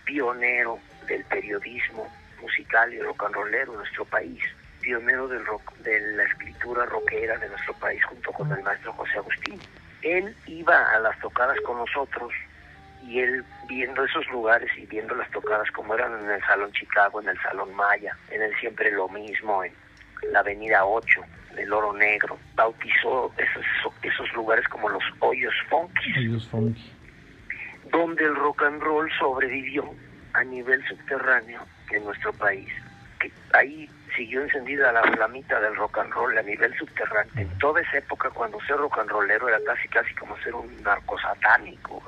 pionero 0.06 0.80
del 1.08 1.24
periodismo 1.26 2.08
musical 2.42 2.94
y 2.94 3.00
rock 3.00 3.24
and 3.26 3.36
rollero 3.36 3.74
en 3.74 3.80
nuestro 3.80 4.06
país, 4.06 4.42
pionero 4.82 5.28
del 5.28 5.46
rock, 5.46 5.76
de 5.78 6.00
la 6.16 6.24
escritura 6.24 6.86
rockera 6.86 7.38
de 7.38 7.50
nuestro 7.50 7.74
país 7.76 8.04
junto 8.06 8.32
con 8.32 8.52
el 8.52 8.64
maestro 8.64 8.94
José 8.94 9.18
Agustín. 9.18 9.60
Él 10.02 10.36
iba 10.48 10.92
a 10.92 11.00
las 11.00 11.20
tocadas 11.20 11.60
con 11.62 11.78
nosotros 11.78 12.34
y 13.04 13.20
él 13.20 13.44
viendo 13.68 14.04
esos 14.04 14.28
lugares 14.30 14.70
y 14.78 14.86
viendo 14.86 15.16
las 15.16 15.30
tocadas 15.32 15.70
como 15.72 15.94
eran 15.96 16.24
en 16.24 16.32
el 16.32 16.42
Salón 16.42 16.72
Chicago, 16.74 17.22
en 17.22 17.30
el 17.30 17.40
Salón 17.42 17.74
Maya, 17.74 18.16
en 18.30 18.42
el 18.42 18.56
Siempre 18.58 18.92
Lo 18.92 19.08
Mismo, 19.10 19.64
en 19.64 19.74
la 20.32 20.40
Avenida 20.40 20.86
8, 20.86 21.22
del 21.56 21.74
Oro 21.74 21.94
Negro, 21.94 22.38
bautizó 22.56 23.32
esos, 23.38 23.66
esos 24.04 24.34
lugares 24.34 24.68
como 24.68 24.90
los 24.90 25.04
hoyos 25.20 25.54
funky, 25.70 26.12
donde 27.92 28.24
el 28.24 28.36
rock 28.36 28.64
and 28.64 28.82
roll 28.82 29.10
sobrevivió 29.20 29.94
a 30.34 30.44
nivel 30.44 30.82
subterráneo 30.88 31.62
en 31.92 32.06
nuestro 32.06 32.32
país. 32.34 32.70
Que 33.20 33.32
ahí 33.54 33.90
siguió 34.16 34.42
encendida 34.42 34.92
la 34.92 35.04
flamita 35.04 35.60
del 35.60 35.76
rock 35.76 36.00
and 36.00 36.14
roll 36.14 36.38
a 36.38 36.42
nivel 36.42 36.74
subterráneo. 36.78 37.32
En 37.36 37.50
toda 37.60 37.82
esa 37.82 37.98
época, 37.98 38.30
cuando 38.30 38.60
ser 38.62 38.78
rock 38.78 39.00
and 39.00 39.10
rollero 39.10 39.50
era 39.50 39.60
casi 39.66 39.88
casi 39.90 40.14
como 40.16 40.38
ser 40.38 40.56
un 40.56 40.82
narco 40.84 41.20
satánico. 41.20 42.02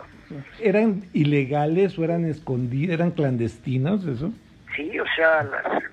¿Eran 0.59 1.03
ilegales 1.13 1.99
o 1.99 2.03
eran 2.03 2.25
escondidos, 2.25 2.93
eran 2.93 3.11
clandestinos 3.11 4.05
eso? 4.05 4.31
Sí, 4.75 4.97
o 4.99 5.05
sea, 5.15 5.45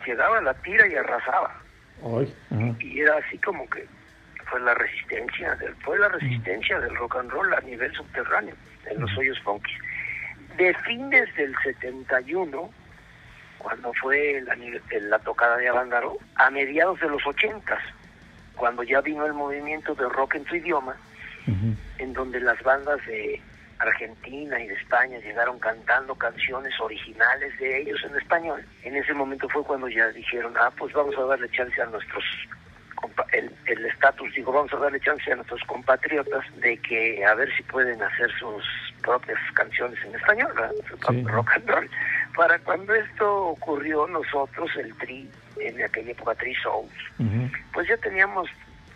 llegaba 0.07 0.41
la 0.41 0.55
tira 0.55 0.87
y 0.89 0.95
arrasaba 0.95 1.61
y, 2.81 3.01
era 3.01 3.17
así 3.17 3.39
como 3.39 3.69
que 3.69 3.87
fue 4.47 4.61
la 4.61 4.75
resistencia, 4.75 5.55
del, 5.57 5.75
fue 5.77 5.99
la 5.99 6.09
resistencia 6.09 6.81
del 6.81 6.95
rock 6.97 7.17
and 7.17 7.31
roll 7.31 7.55
a 7.55 7.61
nivel 7.61 7.93
subterráneo, 7.95 8.55
en 8.87 9.01
los 9.01 9.17
hoyos 9.17 9.39
funky. 9.41 9.73
De 10.57 10.75
fines 10.87 11.35
del 11.37 11.55
71, 11.63 12.71
cuando 13.59 13.93
fue 13.95 14.43
la, 14.43 14.57
la 15.01 15.19
tocada 15.21 15.57
de 15.57 15.69
Avándaro, 15.69 16.19
a 16.37 16.51
mediados 16.51 16.99
de 17.01 17.09
los 17.09 17.25
80, 17.27 17.79
cuando 18.57 18.83
ya 18.83 19.01
vino 19.01 19.25
el 19.27 19.35
movimiento 19.35 19.95
de 19.95 20.09
rock 20.09 20.35
en 20.35 20.45
su 20.47 20.57
idioma, 20.57 20.97
en 21.99 22.13
donde 22.13 22.41
las 22.41 22.63
bandas 22.63 23.05
de 23.07 23.41
Argentina 23.81 24.61
y 24.61 24.69
de 24.69 24.75
España 24.75 25.19
llegaron 25.19 25.59
cantando 25.59 26.15
canciones 26.15 26.73
originales 26.81 27.59
de 27.59 27.81
ellos 27.81 27.99
en 28.05 28.17
español. 28.17 28.65
En 28.83 28.97
ese 28.97 29.15
momento 29.15 29.49
fue 29.49 29.65
cuando 29.65 29.89
ya 29.89 30.09
dijeron, 30.09 30.55
ah, 30.59 30.71
pues 30.79 30.93
vamos 30.93 31.17
a 31.17 31.23
darle 31.23 31.49
chance 31.51 31.81
a 31.81 31.87
nuestros 31.87 32.25
el 33.67 33.87
estatus, 33.87 34.33
digo, 34.35 34.53
vamos 34.53 34.73
a 34.75 34.77
darle 34.77 35.01
chance 35.01 35.33
a 35.33 35.37
nuestros 35.37 35.63
compatriotas 35.65 36.45
de 36.61 36.77
que 36.79 37.25
a 37.25 37.35
ver 37.35 37.51
si 37.57 37.63
pueden 37.63 38.03
hacer 38.03 38.31
sus 38.39 38.65
propias 39.03 39.39
canciones 39.55 39.99
en 40.05 40.15
español, 40.15 40.53
rock 41.25 41.53
and 41.55 41.69
roll. 41.69 41.91
Para 42.37 42.59
cuando 42.59 42.95
esto 42.95 43.47
ocurrió, 43.47 44.07
nosotros, 44.07 44.71
el 44.77 44.95
Tri, 44.97 45.31
en 45.59 45.83
aquella 45.83 46.13
época 46.13 46.35
Tri 46.35 46.55
Souls, 46.57 46.93
pues 47.73 47.89
ya 47.89 47.97
teníamos 47.99 48.49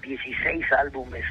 16 0.03 0.73
álbumes 0.73 1.25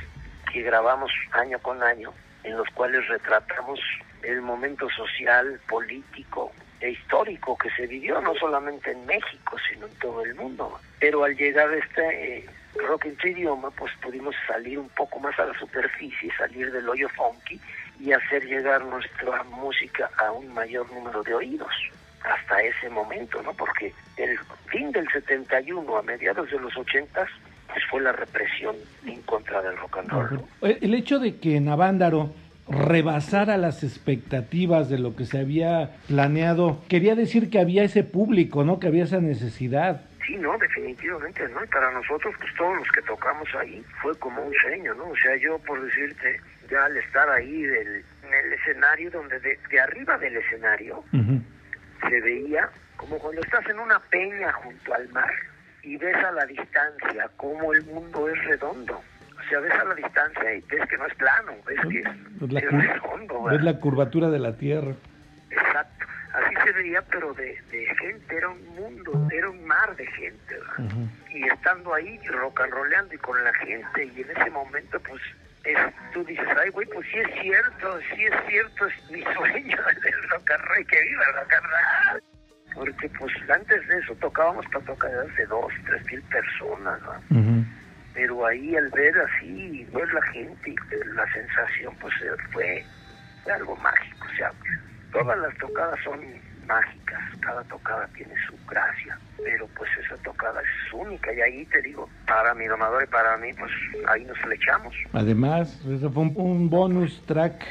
que 0.52 0.62
grabamos 0.62 1.12
año 1.32 1.60
con 1.60 1.82
año 1.84 2.12
en 2.44 2.58
los 2.58 2.68
cuales 2.70 3.08
retratamos 3.08 3.80
el 4.22 4.42
momento 4.42 4.90
social, 4.90 5.60
político 5.68 6.52
e 6.80 6.92
histórico 6.92 7.58
que 7.58 7.70
se 7.72 7.88
vivió 7.88 8.20
no 8.22 8.34
solamente 8.36 8.92
en 8.92 9.06
México, 9.06 9.58
sino 9.70 9.88
en 9.88 9.94
todo 9.96 10.24
el 10.24 10.36
mundo. 10.36 10.80
Pero 11.00 11.24
al 11.24 11.36
llegar 11.36 11.70
a 11.70 11.78
este 11.78 12.38
eh, 12.38 12.50
rock 12.76 13.06
en 13.06 13.16
tu 13.18 13.28
idioma, 13.28 13.72
pues 13.72 13.92
pudimos 14.02 14.36
salir 14.48 14.80
un 14.80 14.90
poco 14.90 15.20
más 15.20 15.38
a 15.40 15.46
la 15.46 15.58
superficie, 15.58 16.32
salir 16.38 16.72
del 16.72 16.88
hoyo 16.88 17.08
funky 17.10 17.60
y 18.00 18.12
hacer 18.12 18.44
llegar 18.46 18.84
nuestra 18.86 19.44
música 19.44 20.10
a 20.18 20.32
un 20.32 20.54
mayor 20.54 20.92
número 20.92 21.24
de 21.24 21.34
oídos 21.34 21.74
hasta 22.24 22.62
ese 22.62 22.90
momento, 22.90 23.42
¿no? 23.42 23.54
Porque 23.54 23.94
el 24.18 24.38
fin 24.68 24.92
del 24.92 25.10
71 25.10 25.98
a 25.98 26.02
mediados 26.04 26.50
de 26.50 26.60
los 26.60 26.76
80 26.76 27.28
pues 27.74 27.84
fue 27.90 28.02
la 28.02 28.12
represión 28.12 28.76
en 29.08 29.22
contra 29.24 29.62
del 29.64 29.76
rock 29.78 29.98
and 29.98 30.10
roll. 30.10 30.44
El 30.62 30.94
hecho 30.94 31.18
de 31.20 31.38
que 31.38 31.60
Navándaro 31.60 32.32
rebasara 32.70 33.58
las 33.58 33.84
expectativas 33.84 34.90
de 34.90 35.00
lo 35.00 35.16
que 35.16 35.26
se 35.26 35.40
había 35.40 35.90
planeado, 36.08 36.82
quería 36.88 37.16
decir 37.16 37.50
que 37.50 37.60
había 37.60 37.84
ese 37.84 38.04
público, 38.04 38.64
¿no? 38.64 38.80
Que 38.80 38.88
había 38.88 39.04
esa 39.04 39.20
necesidad. 39.20 40.02
Sí, 40.26 40.38
no, 40.38 40.58
definitivamente, 40.58 41.50
¿no? 41.50 41.64
Y 41.64 41.68
para 41.68 41.92
nosotros, 41.92 42.34
pues 42.40 42.54
todos 42.56 42.78
los 42.78 42.88
que 42.90 43.02
tocamos 43.02 43.50
ahí, 43.60 43.84
fue 44.02 44.18
como 44.20 44.42
un 44.42 44.54
sueño, 44.62 44.94
¿no? 44.94 45.10
O 45.10 45.16
sea, 45.18 45.36
yo 45.36 45.58
por 45.60 45.84
decirte, 45.84 46.40
ya 46.70 46.86
al 46.86 46.96
estar 46.96 47.30
ahí 47.30 47.64
del, 47.64 48.06
en 48.24 48.46
el 48.46 48.54
escenario, 48.54 49.12
donde 49.12 49.40
de, 49.40 49.80
arriba 49.82 50.18
del 50.20 50.38
escenario, 50.38 51.04
se 51.12 52.22
veía 52.22 52.70
como 52.96 53.18
cuando 53.18 53.42
estás 53.42 53.68
en 53.68 53.80
una 53.80 54.00
peña 54.00 54.54
junto 54.54 54.94
al 54.94 55.10
mar, 55.10 55.34
y 55.84 55.98
ves 55.98 56.16
a 56.16 56.32
la 56.32 56.46
distancia 56.46 57.30
cómo 57.38 57.74
el 57.74 57.86
mundo 57.86 58.30
es 58.30 58.44
redondo. 58.46 59.02
O 59.38 59.50
sea, 59.50 59.60
ves 59.60 59.74
a 59.74 59.84
la 59.84 59.96
distancia 59.96 60.56
y 60.56 60.62
ves 60.62 60.88
que 60.88 60.98
no 60.98 61.06
es 61.06 61.16
plano, 61.16 61.54
ves 61.68 61.80
que 61.90 62.00
es, 62.00 62.52
la 62.52 62.60
redondo. 62.62 63.44
Ves 63.44 63.64
la 63.64 63.80
curvatura 63.80 64.30
de 64.30 64.40
la 64.40 64.56
Tierra. 64.56 64.94
Exacto. 65.50 66.06
Así 66.34 66.56
se 66.64 66.72
veía, 66.72 67.02
pero 67.12 67.34
de, 67.34 67.62
de 67.70 67.96
gente, 67.98 68.36
era 68.36 68.50
un 68.50 68.66
mundo, 68.70 69.28
era 69.32 69.50
un 69.50 69.66
mar 69.66 69.96
de 69.96 70.08
gente. 70.08 70.58
Y 71.30 71.44
estando 71.44 71.94
ahí, 71.94 72.18
rock 72.28 72.62
and 72.62 72.74
rollando 72.74 73.14
y 73.14 73.18
con 73.20 73.44
la 73.44 73.54
gente, 73.54 74.06
y 74.06 74.22
en 74.22 74.32
ese 74.32 74.50
momento, 74.50 75.00
pues, 75.02 75.22
es, 75.64 75.78
tú 76.12 76.24
dices, 76.24 76.48
ay, 76.60 76.70
güey, 76.72 76.88
pues 76.88 77.08
sí 77.12 77.20
es 77.20 77.42
cierto, 77.42 78.00
sí 78.16 78.24
es 78.24 78.34
cierto, 78.48 78.88
es 78.88 79.12
mi 79.12 79.22
sueño 79.22 79.78
el 80.06 80.30
rock 80.30 80.52
and 80.52 80.64
roll, 80.66 80.88
que 80.88 81.02
viva 81.02 81.24
el 81.30 81.36
rock 81.36 81.54
and 81.54 81.66
roll 81.66 82.33
porque 82.74 83.10
pues 83.20 83.32
antes 83.50 83.88
de 83.88 84.00
eso 84.00 84.16
tocábamos 84.16 84.66
para 84.68 84.86
tocar 84.86 85.12
de 85.12 85.46
dos, 85.46 85.72
tres 85.86 86.04
mil 86.12 86.22
personas, 86.24 87.00
¿no? 87.02 87.66
Pero 88.14 88.46
ahí 88.46 88.76
al 88.76 88.90
ver 88.90 89.16
así, 89.20 89.88
ver 89.94 90.14
la 90.14 90.22
gente, 90.34 90.76
la 91.16 91.32
sensación 91.32 91.96
pues 92.00 92.14
fue 92.52 92.86
algo 93.52 93.76
mágico, 93.78 94.28
o 94.32 94.36
sea, 94.36 94.52
todas 95.12 95.38
las 95.40 95.58
tocadas 95.58 96.00
son 96.04 96.20
mágicas, 96.68 97.22
cada 97.42 97.64
tocada 97.64 98.08
tiene 98.16 98.34
su 98.48 98.54
gracia, 98.68 99.18
pero 99.44 99.68
pues 99.76 99.90
esa 100.04 100.16
tocada 100.18 100.62
es 100.62 100.94
única 100.94 101.34
y 101.34 101.42
ahí 101.42 101.66
te 101.66 101.82
digo, 101.82 102.10
para 102.28 102.54
mi 102.54 102.66
domador 102.66 103.04
y 103.04 103.08
para 103.08 103.38
mí, 103.38 103.52
pues 103.54 103.72
ahí 104.08 104.24
nos 104.26 104.38
flechamos. 104.40 104.94
Además, 105.14 105.84
eso 105.86 106.12
fue 106.12 106.24
un, 106.24 106.70
bonus 106.70 107.22
track. 107.26 107.64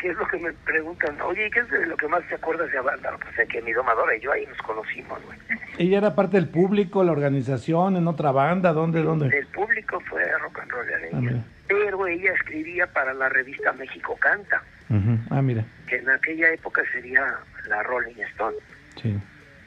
¿Qué 0.00 0.08
es 0.08 0.16
lo 0.16 0.26
que 0.28 0.38
me 0.38 0.52
preguntan? 0.52 1.20
Oye, 1.22 1.50
¿qué 1.50 1.60
es 1.60 1.70
de 1.70 1.86
lo 1.86 1.96
que 1.96 2.08
más 2.08 2.26
te 2.28 2.34
acuerdas 2.34 2.70
de 2.70 2.78
Avándaro? 2.78 3.18
Pues 3.18 3.48
que 3.48 3.62
mi 3.62 3.72
domadora 3.72 4.16
y 4.16 4.20
yo 4.20 4.32
ahí 4.32 4.46
nos 4.46 4.58
conocimos, 4.58 5.20
güey. 5.24 5.38
¿Ella 5.78 5.98
era 5.98 6.14
parte 6.14 6.36
del 6.36 6.48
público, 6.48 7.04
la 7.04 7.12
organización, 7.12 7.96
en 7.96 8.06
otra 8.06 8.32
banda? 8.32 8.72
¿Dónde, 8.72 9.02
dónde? 9.02 9.26
El 9.36 9.46
público 9.48 10.00
fue 10.08 10.22
Rock 10.38 10.60
and 10.60 10.70
Roll 10.70 10.86
de 10.86 11.42
ella 12.06 12.32
escribía 12.32 12.86
para 12.86 13.14
la 13.14 13.28
revista 13.28 13.72
México 13.72 14.16
Canta. 14.20 14.62
Ah, 15.30 15.42
mira. 15.42 15.64
Que 15.88 15.96
en 15.96 16.08
aquella 16.08 16.52
época 16.52 16.82
sería 16.92 17.22
la 17.68 17.82
Rolling 17.82 18.20
Stone. 18.32 18.56
Sí. 19.00 19.16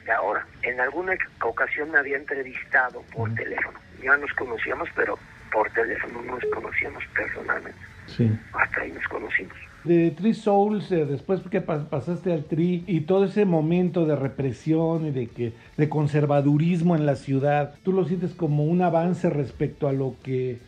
De 0.04 0.12
ahora, 0.12 0.46
en 0.62 0.80
alguna 0.80 1.14
ocasión 1.42 1.90
me 1.90 1.98
había 1.98 2.16
entrevistado 2.16 3.02
por 3.14 3.32
teléfono. 3.34 3.78
Ya 4.02 4.16
nos 4.16 4.32
conocíamos, 4.32 4.88
pero 4.96 5.18
por 5.52 5.70
teléfono 5.70 6.22
no 6.22 6.34
nos 6.36 6.44
conocíamos 6.52 7.04
personalmente. 7.14 7.78
Sí. 8.06 8.30
Hasta 8.52 8.80
ahí 8.80 8.92
nos 8.92 9.06
conocimos. 9.08 9.56
De 9.84 10.10
Tree 10.10 10.34
Souls, 10.34 10.90
eh, 10.92 11.06
después 11.06 11.40
que 11.50 11.62
pasaste 11.62 12.32
al 12.32 12.44
Tree 12.44 12.84
y 12.86 13.02
todo 13.02 13.24
ese 13.24 13.46
momento 13.46 14.04
de 14.04 14.14
represión 14.14 15.06
y 15.06 15.10
de 15.10 15.28
que 15.28 15.54
de 15.78 15.88
conservadurismo 15.88 16.96
en 16.96 17.06
la 17.06 17.16
ciudad, 17.16 17.74
¿tú 17.82 17.92
lo 17.92 18.04
sientes 18.04 18.32
como 18.34 18.64
un 18.64 18.82
avance 18.82 19.30
respecto 19.30 19.88
a 19.88 19.92
lo 19.92 20.16
que 20.22 20.58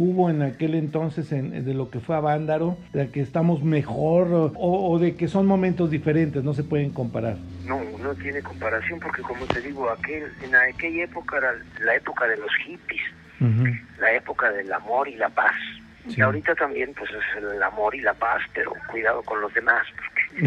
hubo 0.00 0.30
en 0.30 0.40
aquel 0.40 0.74
entonces 0.74 1.30
en, 1.30 1.64
de 1.64 1.74
lo 1.74 1.90
que 1.90 2.00
fue 2.00 2.16
a 2.16 2.20
Vándaro, 2.20 2.78
de 2.94 3.10
que 3.10 3.20
estamos 3.20 3.62
mejor 3.62 4.28
o, 4.56 4.98
de 4.98 5.14
que 5.14 5.28
son 5.28 5.46
momentos 5.46 5.90
diferentes, 5.90 6.42
no 6.42 6.54
se 6.54 6.64
pueden 6.64 6.90
comparar. 6.90 7.36
No, 7.66 7.82
no 7.98 8.14
tiene 8.14 8.40
comparación 8.40 8.98
porque 8.98 9.20
como 9.20 9.44
te 9.46 9.60
digo, 9.60 9.90
aquel, 9.90 10.32
en 10.42 10.56
aquella 10.56 11.04
época 11.04 11.36
era 11.36 11.52
la 11.80 11.94
época 11.94 12.26
de 12.26 12.38
los 12.38 12.50
hippies, 12.64 13.02
la 13.98 14.12
época 14.12 14.50
del 14.50 14.72
amor 14.72 15.06
y 15.06 15.16
la 15.16 15.28
paz. 15.28 15.54
Y 16.08 16.22
ahorita 16.22 16.54
también 16.54 16.94
pues 16.94 17.10
es 17.10 17.42
el 17.42 17.62
amor 17.62 17.94
y 17.94 18.00
la 18.00 18.14
paz, 18.14 18.40
pero 18.54 18.72
cuidado 18.90 19.22
con 19.22 19.42
los 19.42 19.52
demás. 19.52 19.86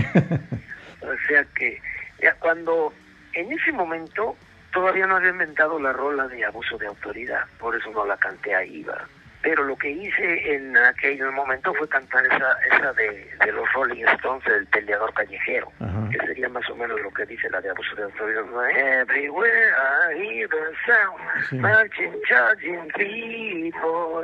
o 1.02 1.28
sea 1.28 1.46
que 1.56 1.80
ya 2.20 2.34
cuando 2.40 2.92
en 3.34 3.52
ese 3.52 3.72
momento 3.72 4.36
todavía 4.74 5.06
no 5.06 5.18
había 5.18 5.30
inventado 5.30 5.80
la 5.80 5.94
rola 5.94 6.28
de 6.28 6.44
abuso 6.44 6.80
de 6.80 6.88
autoridad, 6.88 7.44
por 7.60 7.76
eso 7.76 7.92
no 7.92 8.04
la 8.04 8.18
canté 8.18 8.56
ahí, 8.56 8.82
¿verdad? 8.84 9.06
Pero 9.44 9.64
lo 9.66 9.76
que 9.76 9.92
hice 9.92 10.56
en 10.56 10.76
aquel 10.78 11.22
momento 11.34 11.74
fue 11.74 11.88
cantar 11.90 12.26
esa 12.26 12.58
esa 12.72 12.94
de, 12.94 13.30
de 13.46 13.52
los 13.52 13.72
Rolling 13.74 14.06
Stones, 14.16 14.48
el 14.48 14.66
peleador 14.68 15.14
callejero, 15.14 15.72
que 16.12 16.18
sería 16.26 16.48
más 16.48 16.68
o 16.70 16.76
menos 16.76 17.00
lo 17.02 17.12
que 17.12 17.26
dice 17.26 17.50
la 17.50 17.60
de 17.60 17.70
abuso 17.70 17.96
de 17.96 18.04
autoridad. 18.04 18.46
Everywhere 19.02 19.76
I 19.76 20.16
hear 20.16 20.48
the 20.48 20.74
sound, 20.88 21.62
marching, 21.62 22.14
charging 22.28 22.88
people. 22.96 24.24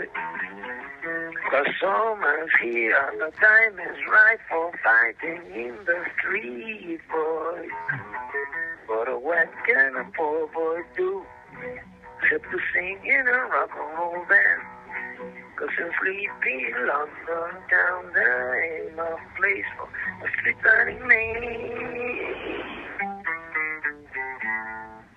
The 1.52 1.74
summer's 1.82 2.52
here, 2.62 2.96
the 3.18 3.32
time 3.40 3.80
is 3.80 3.98
right 4.08 4.40
for 4.50 4.72
fighting 4.84 5.42
in 5.54 5.76
the 5.86 6.00
street, 6.18 7.00
boy. 7.12 7.68
But 8.88 9.22
what 9.22 9.50
can 9.66 9.96
a 9.96 10.06
poor 10.16 10.48
boy 10.48 10.82
do 10.96 11.26
except 12.22 12.52
to 12.52 12.60
sing 12.74 13.00
in 13.04 13.28
a 13.28 13.40
rock 13.48 13.72
and 13.76 13.98
roll 13.98 14.26
band? 14.30 14.62
Cause 15.60 15.68
in 15.78 15.92
sleepy 16.00 16.72
London 16.88 17.52
town 17.70 18.14
there 18.14 18.64
ain't 18.64 18.96
no 18.96 19.18
place 19.36 19.66
for 19.76 19.90
a 20.24 20.30
sleep 20.42 20.56
burning 20.64 21.06
me. 21.06 21.20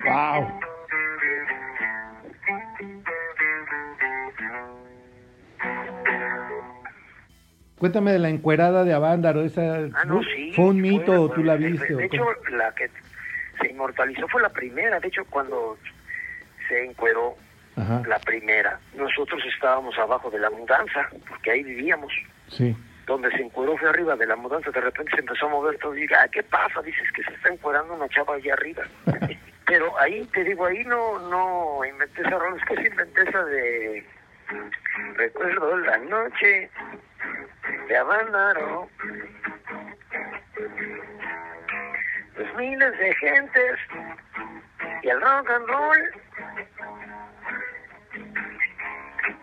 Wow. 0.04 0.60
Cuéntame 7.78 8.10
de 8.12 8.18
la 8.18 8.28
encuerada 8.28 8.82
de 8.82 8.94
Avándaro, 8.94 9.44
esa 9.44 9.76
ah, 9.94 10.04
no, 10.06 10.24
sí, 10.24 10.52
fue 10.54 10.64
un 10.66 10.80
mito 10.80 11.22
o 11.22 11.30
tú 11.30 11.44
la 11.44 11.54
viste. 11.54 11.94
De, 11.94 12.06
hecho, 12.06 12.24
la 12.50 12.74
que 12.74 12.90
se 13.60 13.70
inmortalizó 13.70 14.26
fue 14.26 14.42
la 14.42 14.48
primera, 14.48 14.98
de 14.98 15.06
hecho 15.06 15.24
cuando 15.26 15.78
se 16.68 16.84
encueró 16.84 17.36
la 17.76 18.18
primera. 18.20 18.78
Nosotros 18.94 19.42
estábamos 19.52 19.96
abajo 19.98 20.30
de 20.30 20.38
la 20.38 20.50
mudanza, 20.50 21.08
porque 21.28 21.52
ahí 21.52 21.62
vivíamos. 21.62 22.12
Sí. 22.48 22.76
Donde 23.06 23.30
se 23.30 23.42
encueró 23.42 23.76
fue 23.76 23.88
arriba 23.88 24.14
de 24.16 24.26
la 24.26 24.36
mudanza, 24.36 24.70
de 24.70 24.80
repente 24.80 25.12
se 25.12 25.20
empezó 25.20 25.46
a 25.46 25.50
mover 25.50 25.78
todo 25.78 25.96
y 25.96 26.02
diga, 26.02 26.28
¿qué 26.28 26.42
pasa? 26.42 26.82
Dices 26.82 27.10
que 27.12 27.22
se 27.24 27.32
está 27.32 27.48
encuerando 27.48 27.94
una 27.94 28.08
chava 28.08 28.34
allá 28.34 28.54
arriba. 28.54 28.84
Pero 29.66 29.98
ahí, 29.98 30.24
te 30.32 30.44
digo, 30.44 30.66
ahí 30.66 30.84
no, 30.84 31.18
no 31.30 31.84
inventé 31.84 32.20
esa 32.20 32.38
rola, 32.38 32.56
es 32.56 32.64
que 32.64 32.82
se 32.82 32.88
inventé 32.88 33.22
esa 33.22 33.44
de... 33.44 34.06
Recuerdo 35.16 35.76
la 35.78 35.98
noche 35.98 36.70
de 37.88 37.96
Abandaro. 37.96 38.88
Los 42.36 42.56
miles 42.56 42.98
de 42.98 43.14
gentes 43.14 43.78
y 45.02 45.08
el 45.08 45.20
rock 45.20 45.50
and 45.50 45.66
roll 45.68 46.22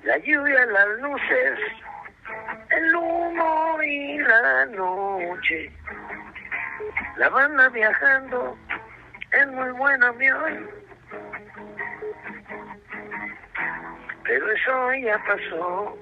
la 0.10 0.18
lluvia, 0.18 0.66
las 0.66 0.88
luces, 1.02 1.60
el 2.72 2.96
humo 2.96 3.84
y 3.84 4.18
la 4.18 4.66
noche. 4.66 5.72
La 7.18 7.30
banda 7.30 7.70
viajando 7.70 8.58
en 9.34 9.54
muy 9.54 9.70
buen 9.70 10.04
avión. 10.04 10.68
Pero 14.24 14.52
eso 14.52 14.94
ya 14.96 15.24
pasó. 15.28 15.96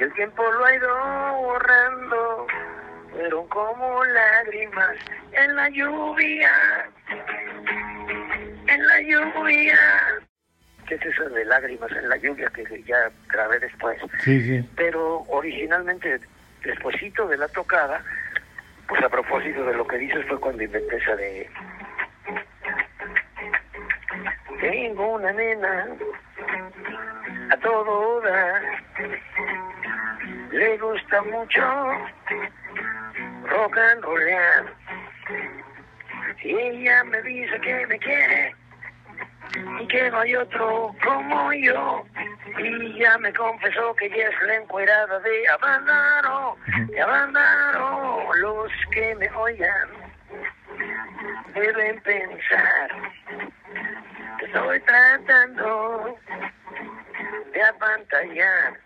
Y 0.00 0.02
el 0.02 0.12
tiempo 0.14 0.42
lo 0.42 0.64
ha 0.64 0.74
ido 0.74 1.34
borrando. 1.42 2.46
Fueron 3.12 3.46
como 3.46 4.04
lágrimas 4.06 4.96
en 5.30 5.54
la 5.54 5.68
lluvia. 5.68 6.50
En 8.66 8.86
la 8.88 9.00
lluvia 9.02 10.19
que 10.90 10.96
es 10.96 11.14
eso 11.14 11.28
de 11.28 11.44
lágrimas 11.44 11.90
en 11.92 12.08
la 12.08 12.16
lluvia 12.16 12.50
que 12.50 12.64
ya 12.82 13.10
grabé 13.28 13.60
después. 13.60 13.96
Sí, 14.24 14.40
sí. 14.42 14.68
Pero 14.74 15.20
originalmente, 15.28 16.18
despuesito 16.64 17.28
de 17.28 17.36
la 17.36 17.46
tocada, 17.48 18.02
pues 18.88 19.00
a 19.02 19.08
propósito 19.08 19.64
de 19.64 19.74
lo 19.74 19.86
que 19.86 19.98
dices 19.98 20.26
fue 20.26 20.40
cuando 20.40 20.64
inventé 20.64 20.96
esa 20.96 21.14
de... 21.14 21.48
Tengo 24.60 25.14
una 25.14 25.32
nena 25.32 25.86
a 27.50 27.56
todo 27.58 28.20
dar, 28.22 28.62
le 30.50 30.76
gusta 30.78 31.22
mucho 31.22 31.62
rock 33.44 33.78
and 33.78 34.02
roll. 34.02 34.20
Y 36.42 36.50
ella 36.50 37.04
me 37.04 37.22
dice 37.22 37.60
que 37.60 37.86
me 37.86 37.98
quiere 37.98 38.59
que 39.88 40.10
no 40.10 40.20
hay 40.20 40.36
otro 40.36 40.94
como 41.04 41.52
yo. 41.52 42.04
Y 42.58 42.98
ya 42.98 43.18
me 43.18 43.32
confesó 43.32 43.94
que 43.96 44.06
ella 44.06 44.28
es 44.28 44.42
la 44.46 44.56
encuerada 44.56 45.18
de 45.20 45.48
Abandaro, 45.48 46.56
de 46.88 47.00
Abandaro. 47.00 48.34
Los 48.34 48.72
que 48.92 49.14
me 49.16 49.28
oigan 49.30 49.88
deben 51.54 52.00
pensar 52.02 52.90
que 54.38 54.46
estoy 54.46 54.80
tratando 54.80 56.18
de 57.52 57.62
apantallar. 57.62 58.80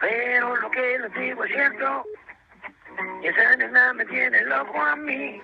Pero 0.00 0.56
lo 0.56 0.70
que 0.70 0.98
les 0.98 1.14
digo 1.14 1.44
es 1.44 1.52
cierto, 1.52 2.04
y 3.22 3.26
esa 3.26 3.56
nena 3.56 3.92
me 3.92 4.04
tiene 4.06 4.40
loco 4.42 4.80
a 4.80 4.96
mí. 4.96 5.42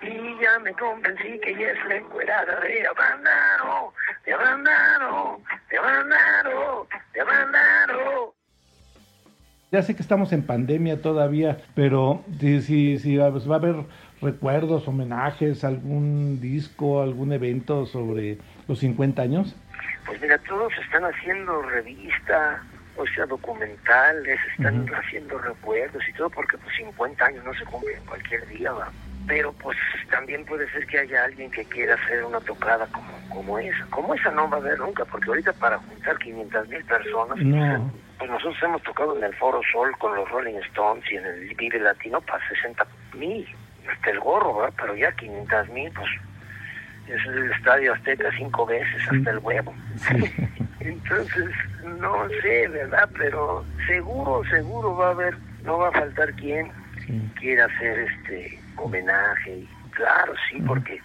Y 0.00 0.40
ya 0.40 0.58
me 0.60 0.72
convencí 0.74 1.40
que 1.40 1.50
ella 1.50 1.72
es 1.72 1.84
la 1.88 1.96
encuerada 1.96 2.60
de 2.60 2.86
Abandaro, 2.86 3.92
de 4.24 4.32
Abandaro, 4.32 5.40
de 5.68 5.78
Abandaro, 5.78 6.88
de 7.12 7.20
Abandaro. 7.20 8.34
Ya 9.72 9.82
sé 9.82 9.96
que 9.96 10.02
estamos 10.02 10.32
en 10.32 10.46
pandemia 10.46 11.02
todavía, 11.02 11.58
pero 11.74 12.24
si, 12.38 12.98
si, 12.98 13.16
va 13.16 13.26
a 13.26 13.54
haber 13.56 13.74
recuerdos, 14.22 14.88
homenajes, 14.88 15.64
algún 15.64 16.40
disco, 16.40 17.02
algún 17.02 17.32
evento 17.32 17.84
sobre 17.84 18.38
los 18.66 18.78
50 18.78 19.20
años. 19.20 19.56
Pues 20.06 20.22
mira, 20.22 20.38
todos 20.38 20.72
están 20.82 21.04
haciendo 21.04 21.60
revista, 21.62 22.62
o 22.96 23.06
sea, 23.08 23.26
documentales, 23.26 24.38
están 24.56 24.88
haciendo 24.94 25.36
recuerdos 25.38 26.02
y 26.08 26.12
todo, 26.14 26.30
porque 26.30 26.56
pues 26.56 26.74
50 26.76 27.24
años 27.26 27.44
no 27.44 27.52
se 27.52 27.64
cumplen 27.64 28.00
cualquier 28.06 28.46
día, 28.48 28.72
¿va? 28.72 28.90
Pero 29.28 29.52
pues 29.52 29.76
también 30.10 30.44
puede 30.46 30.68
ser 30.70 30.86
que 30.86 30.98
haya 30.98 31.24
alguien 31.24 31.50
que 31.50 31.64
quiera 31.66 31.94
hacer 31.94 32.24
una 32.24 32.40
tocada 32.40 32.86
como, 32.86 33.28
como 33.28 33.58
esa. 33.58 33.86
Como 33.90 34.14
esa 34.14 34.30
no 34.30 34.48
va 34.48 34.56
a 34.56 34.60
haber 34.60 34.78
nunca, 34.78 35.04
porque 35.04 35.28
ahorita 35.28 35.52
para 35.52 35.78
juntar 35.78 36.18
500 36.18 36.68
mil 36.68 36.84
personas, 36.84 37.38
pues 38.18 38.30
nosotros 38.30 38.56
hemos 38.62 38.82
tocado 38.82 39.16
en 39.16 39.24
el 39.24 39.34
Foro 39.34 39.60
Sol 39.70 39.92
con 39.98 40.16
los 40.16 40.28
Rolling 40.30 40.56
Stones 40.70 41.04
y 41.12 41.16
en 41.16 41.26
el 41.26 41.54
Vive 41.54 41.78
Latino 41.78 42.20
para 42.22 42.46
60 42.48 42.86
mil. 43.14 43.46
hasta 43.88 44.10
el 44.10 44.18
gorro, 44.18 44.56
¿verdad? 44.56 44.74
Pero 44.80 44.96
ya 44.96 45.12
500 45.12 45.68
mil, 45.68 45.92
pues 45.92 46.08
es 47.06 47.26
el 47.26 47.52
estadio 47.52 47.92
Azteca 47.92 48.30
cinco 48.36 48.66
veces 48.66 49.02
hasta 49.02 49.30
el 49.30 49.38
huevo. 49.38 49.74
Entonces, 50.80 51.48
no 51.84 52.28
sé, 52.42 52.68
¿verdad? 52.68 53.08
Pero 53.18 53.64
seguro, 53.86 54.42
seguro 54.48 54.96
va 54.96 55.08
a 55.08 55.10
haber, 55.10 55.36
no 55.64 55.78
va 55.78 55.88
a 55.88 55.92
faltar 55.92 56.32
quien 56.34 56.70
quiera 57.38 57.66
hacer 57.66 57.98
este 57.98 58.58
homenaje. 58.84 59.64
claro, 59.92 60.34
sí, 60.50 60.60
porque 60.66 61.00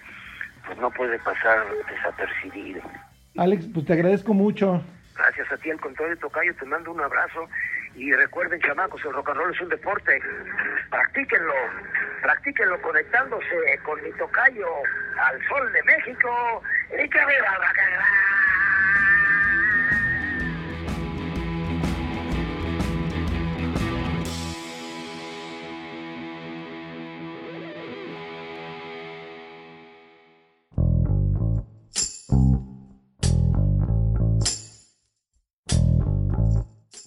pues 0.65 0.77
no 0.77 0.89
puede 0.91 1.19
pasar 1.19 1.65
desapercibido. 1.89 2.81
Alex, 3.37 3.67
pues 3.73 3.85
te 3.85 3.93
agradezco 3.93 4.33
mucho. 4.33 4.83
Gracias 5.15 5.51
a 5.51 5.57
ti, 5.57 5.69
al 5.69 5.79
contrario, 5.79 6.17
Tocayo, 6.17 6.55
te 6.55 6.65
mando 6.65 6.91
un 6.91 7.01
abrazo. 7.01 7.47
Y 7.95 8.11
recuerden, 8.11 8.59
chamacos, 8.61 9.03
el 9.05 9.13
rock 9.13 9.29
and 9.29 9.37
roll 9.37 9.53
es 9.53 9.61
un 9.61 9.69
deporte. 9.69 10.19
Practíquenlo, 10.89 11.53
practíquenlo 12.23 12.81
conectándose 12.81 13.79
con 13.83 14.01
mi 14.03 14.11
Tocayo 14.13 14.67
al 15.19 15.39
sol 15.47 15.71
de 15.71 15.83
México. 15.83 16.63
¡Y 16.91 17.09
que 17.09 17.19
viva 17.19 17.57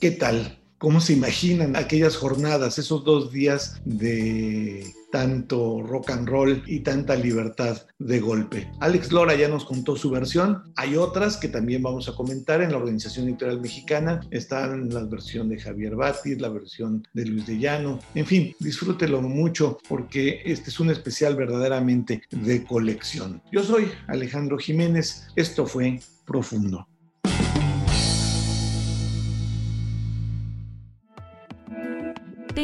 ¿Qué 0.07 0.12
tal? 0.12 0.57
¿Cómo 0.79 1.01
se 1.01 1.14
imaginan 1.14 1.75
aquellas 1.75 2.16
jornadas, 2.16 2.79
esos 2.79 3.03
dos 3.03 3.33
días 3.33 3.81
de 3.85 4.87
tanto 5.11 5.83
rock 5.83 6.11
and 6.11 6.29
roll 6.29 6.62
y 6.64 6.79
tanta 6.79 7.16
libertad 7.16 7.85
de 7.99 8.21
golpe? 8.21 8.71
Alex 8.79 9.11
Lora 9.11 9.35
ya 9.35 9.49
nos 9.49 9.64
contó 9.64 9.97
su 9.97 10.09
versión. 10.11 10.62
Hay 10.77 10.95
otras 10.95 11.38
que 11.38 11.49
también 11.49 11.83
vamos 11.83 12.09
a 12.09 12.14
comentar 12.14 12.62
en 12.62 12.71
la 12.71 12.77
Organización 12.77 13.27
Editorial 13.27 13.61
Mexicana. 13.61 14.21
Están 14.31 14.90
la 14.90 15.03
versión 15.03 15.49
de 15.49 15.59
Javier 15.59 15.97
Batis, 15.97 16.40
la 16.40 16.51
versión 16.51 17.05
de 17.12 17.27
Luis 17.27 17.45
de 17.45 17.59
Llano. 17.59 17.99
En 18.14 18.27
fin, 18.27 18.55
disfrútelo 18.61 19.21
mucho 19.21 19.79
porque 19.88 20.40
este 20.45 20.71
es 20.71 20.79
un 20.79 20.90
especial 20.90 21.35
verdaderamente 21.35 22.23
de 22.31 22.62
colección. 22.62 23.42
Yo 23.51 23.64
soy 23.64 23.90
Alejandro 24.07 24.57
Jiménez. 24.57 25.27
Esto 25.35 25.66
fue 25.66 25.99
Profundo. 26.25 26.87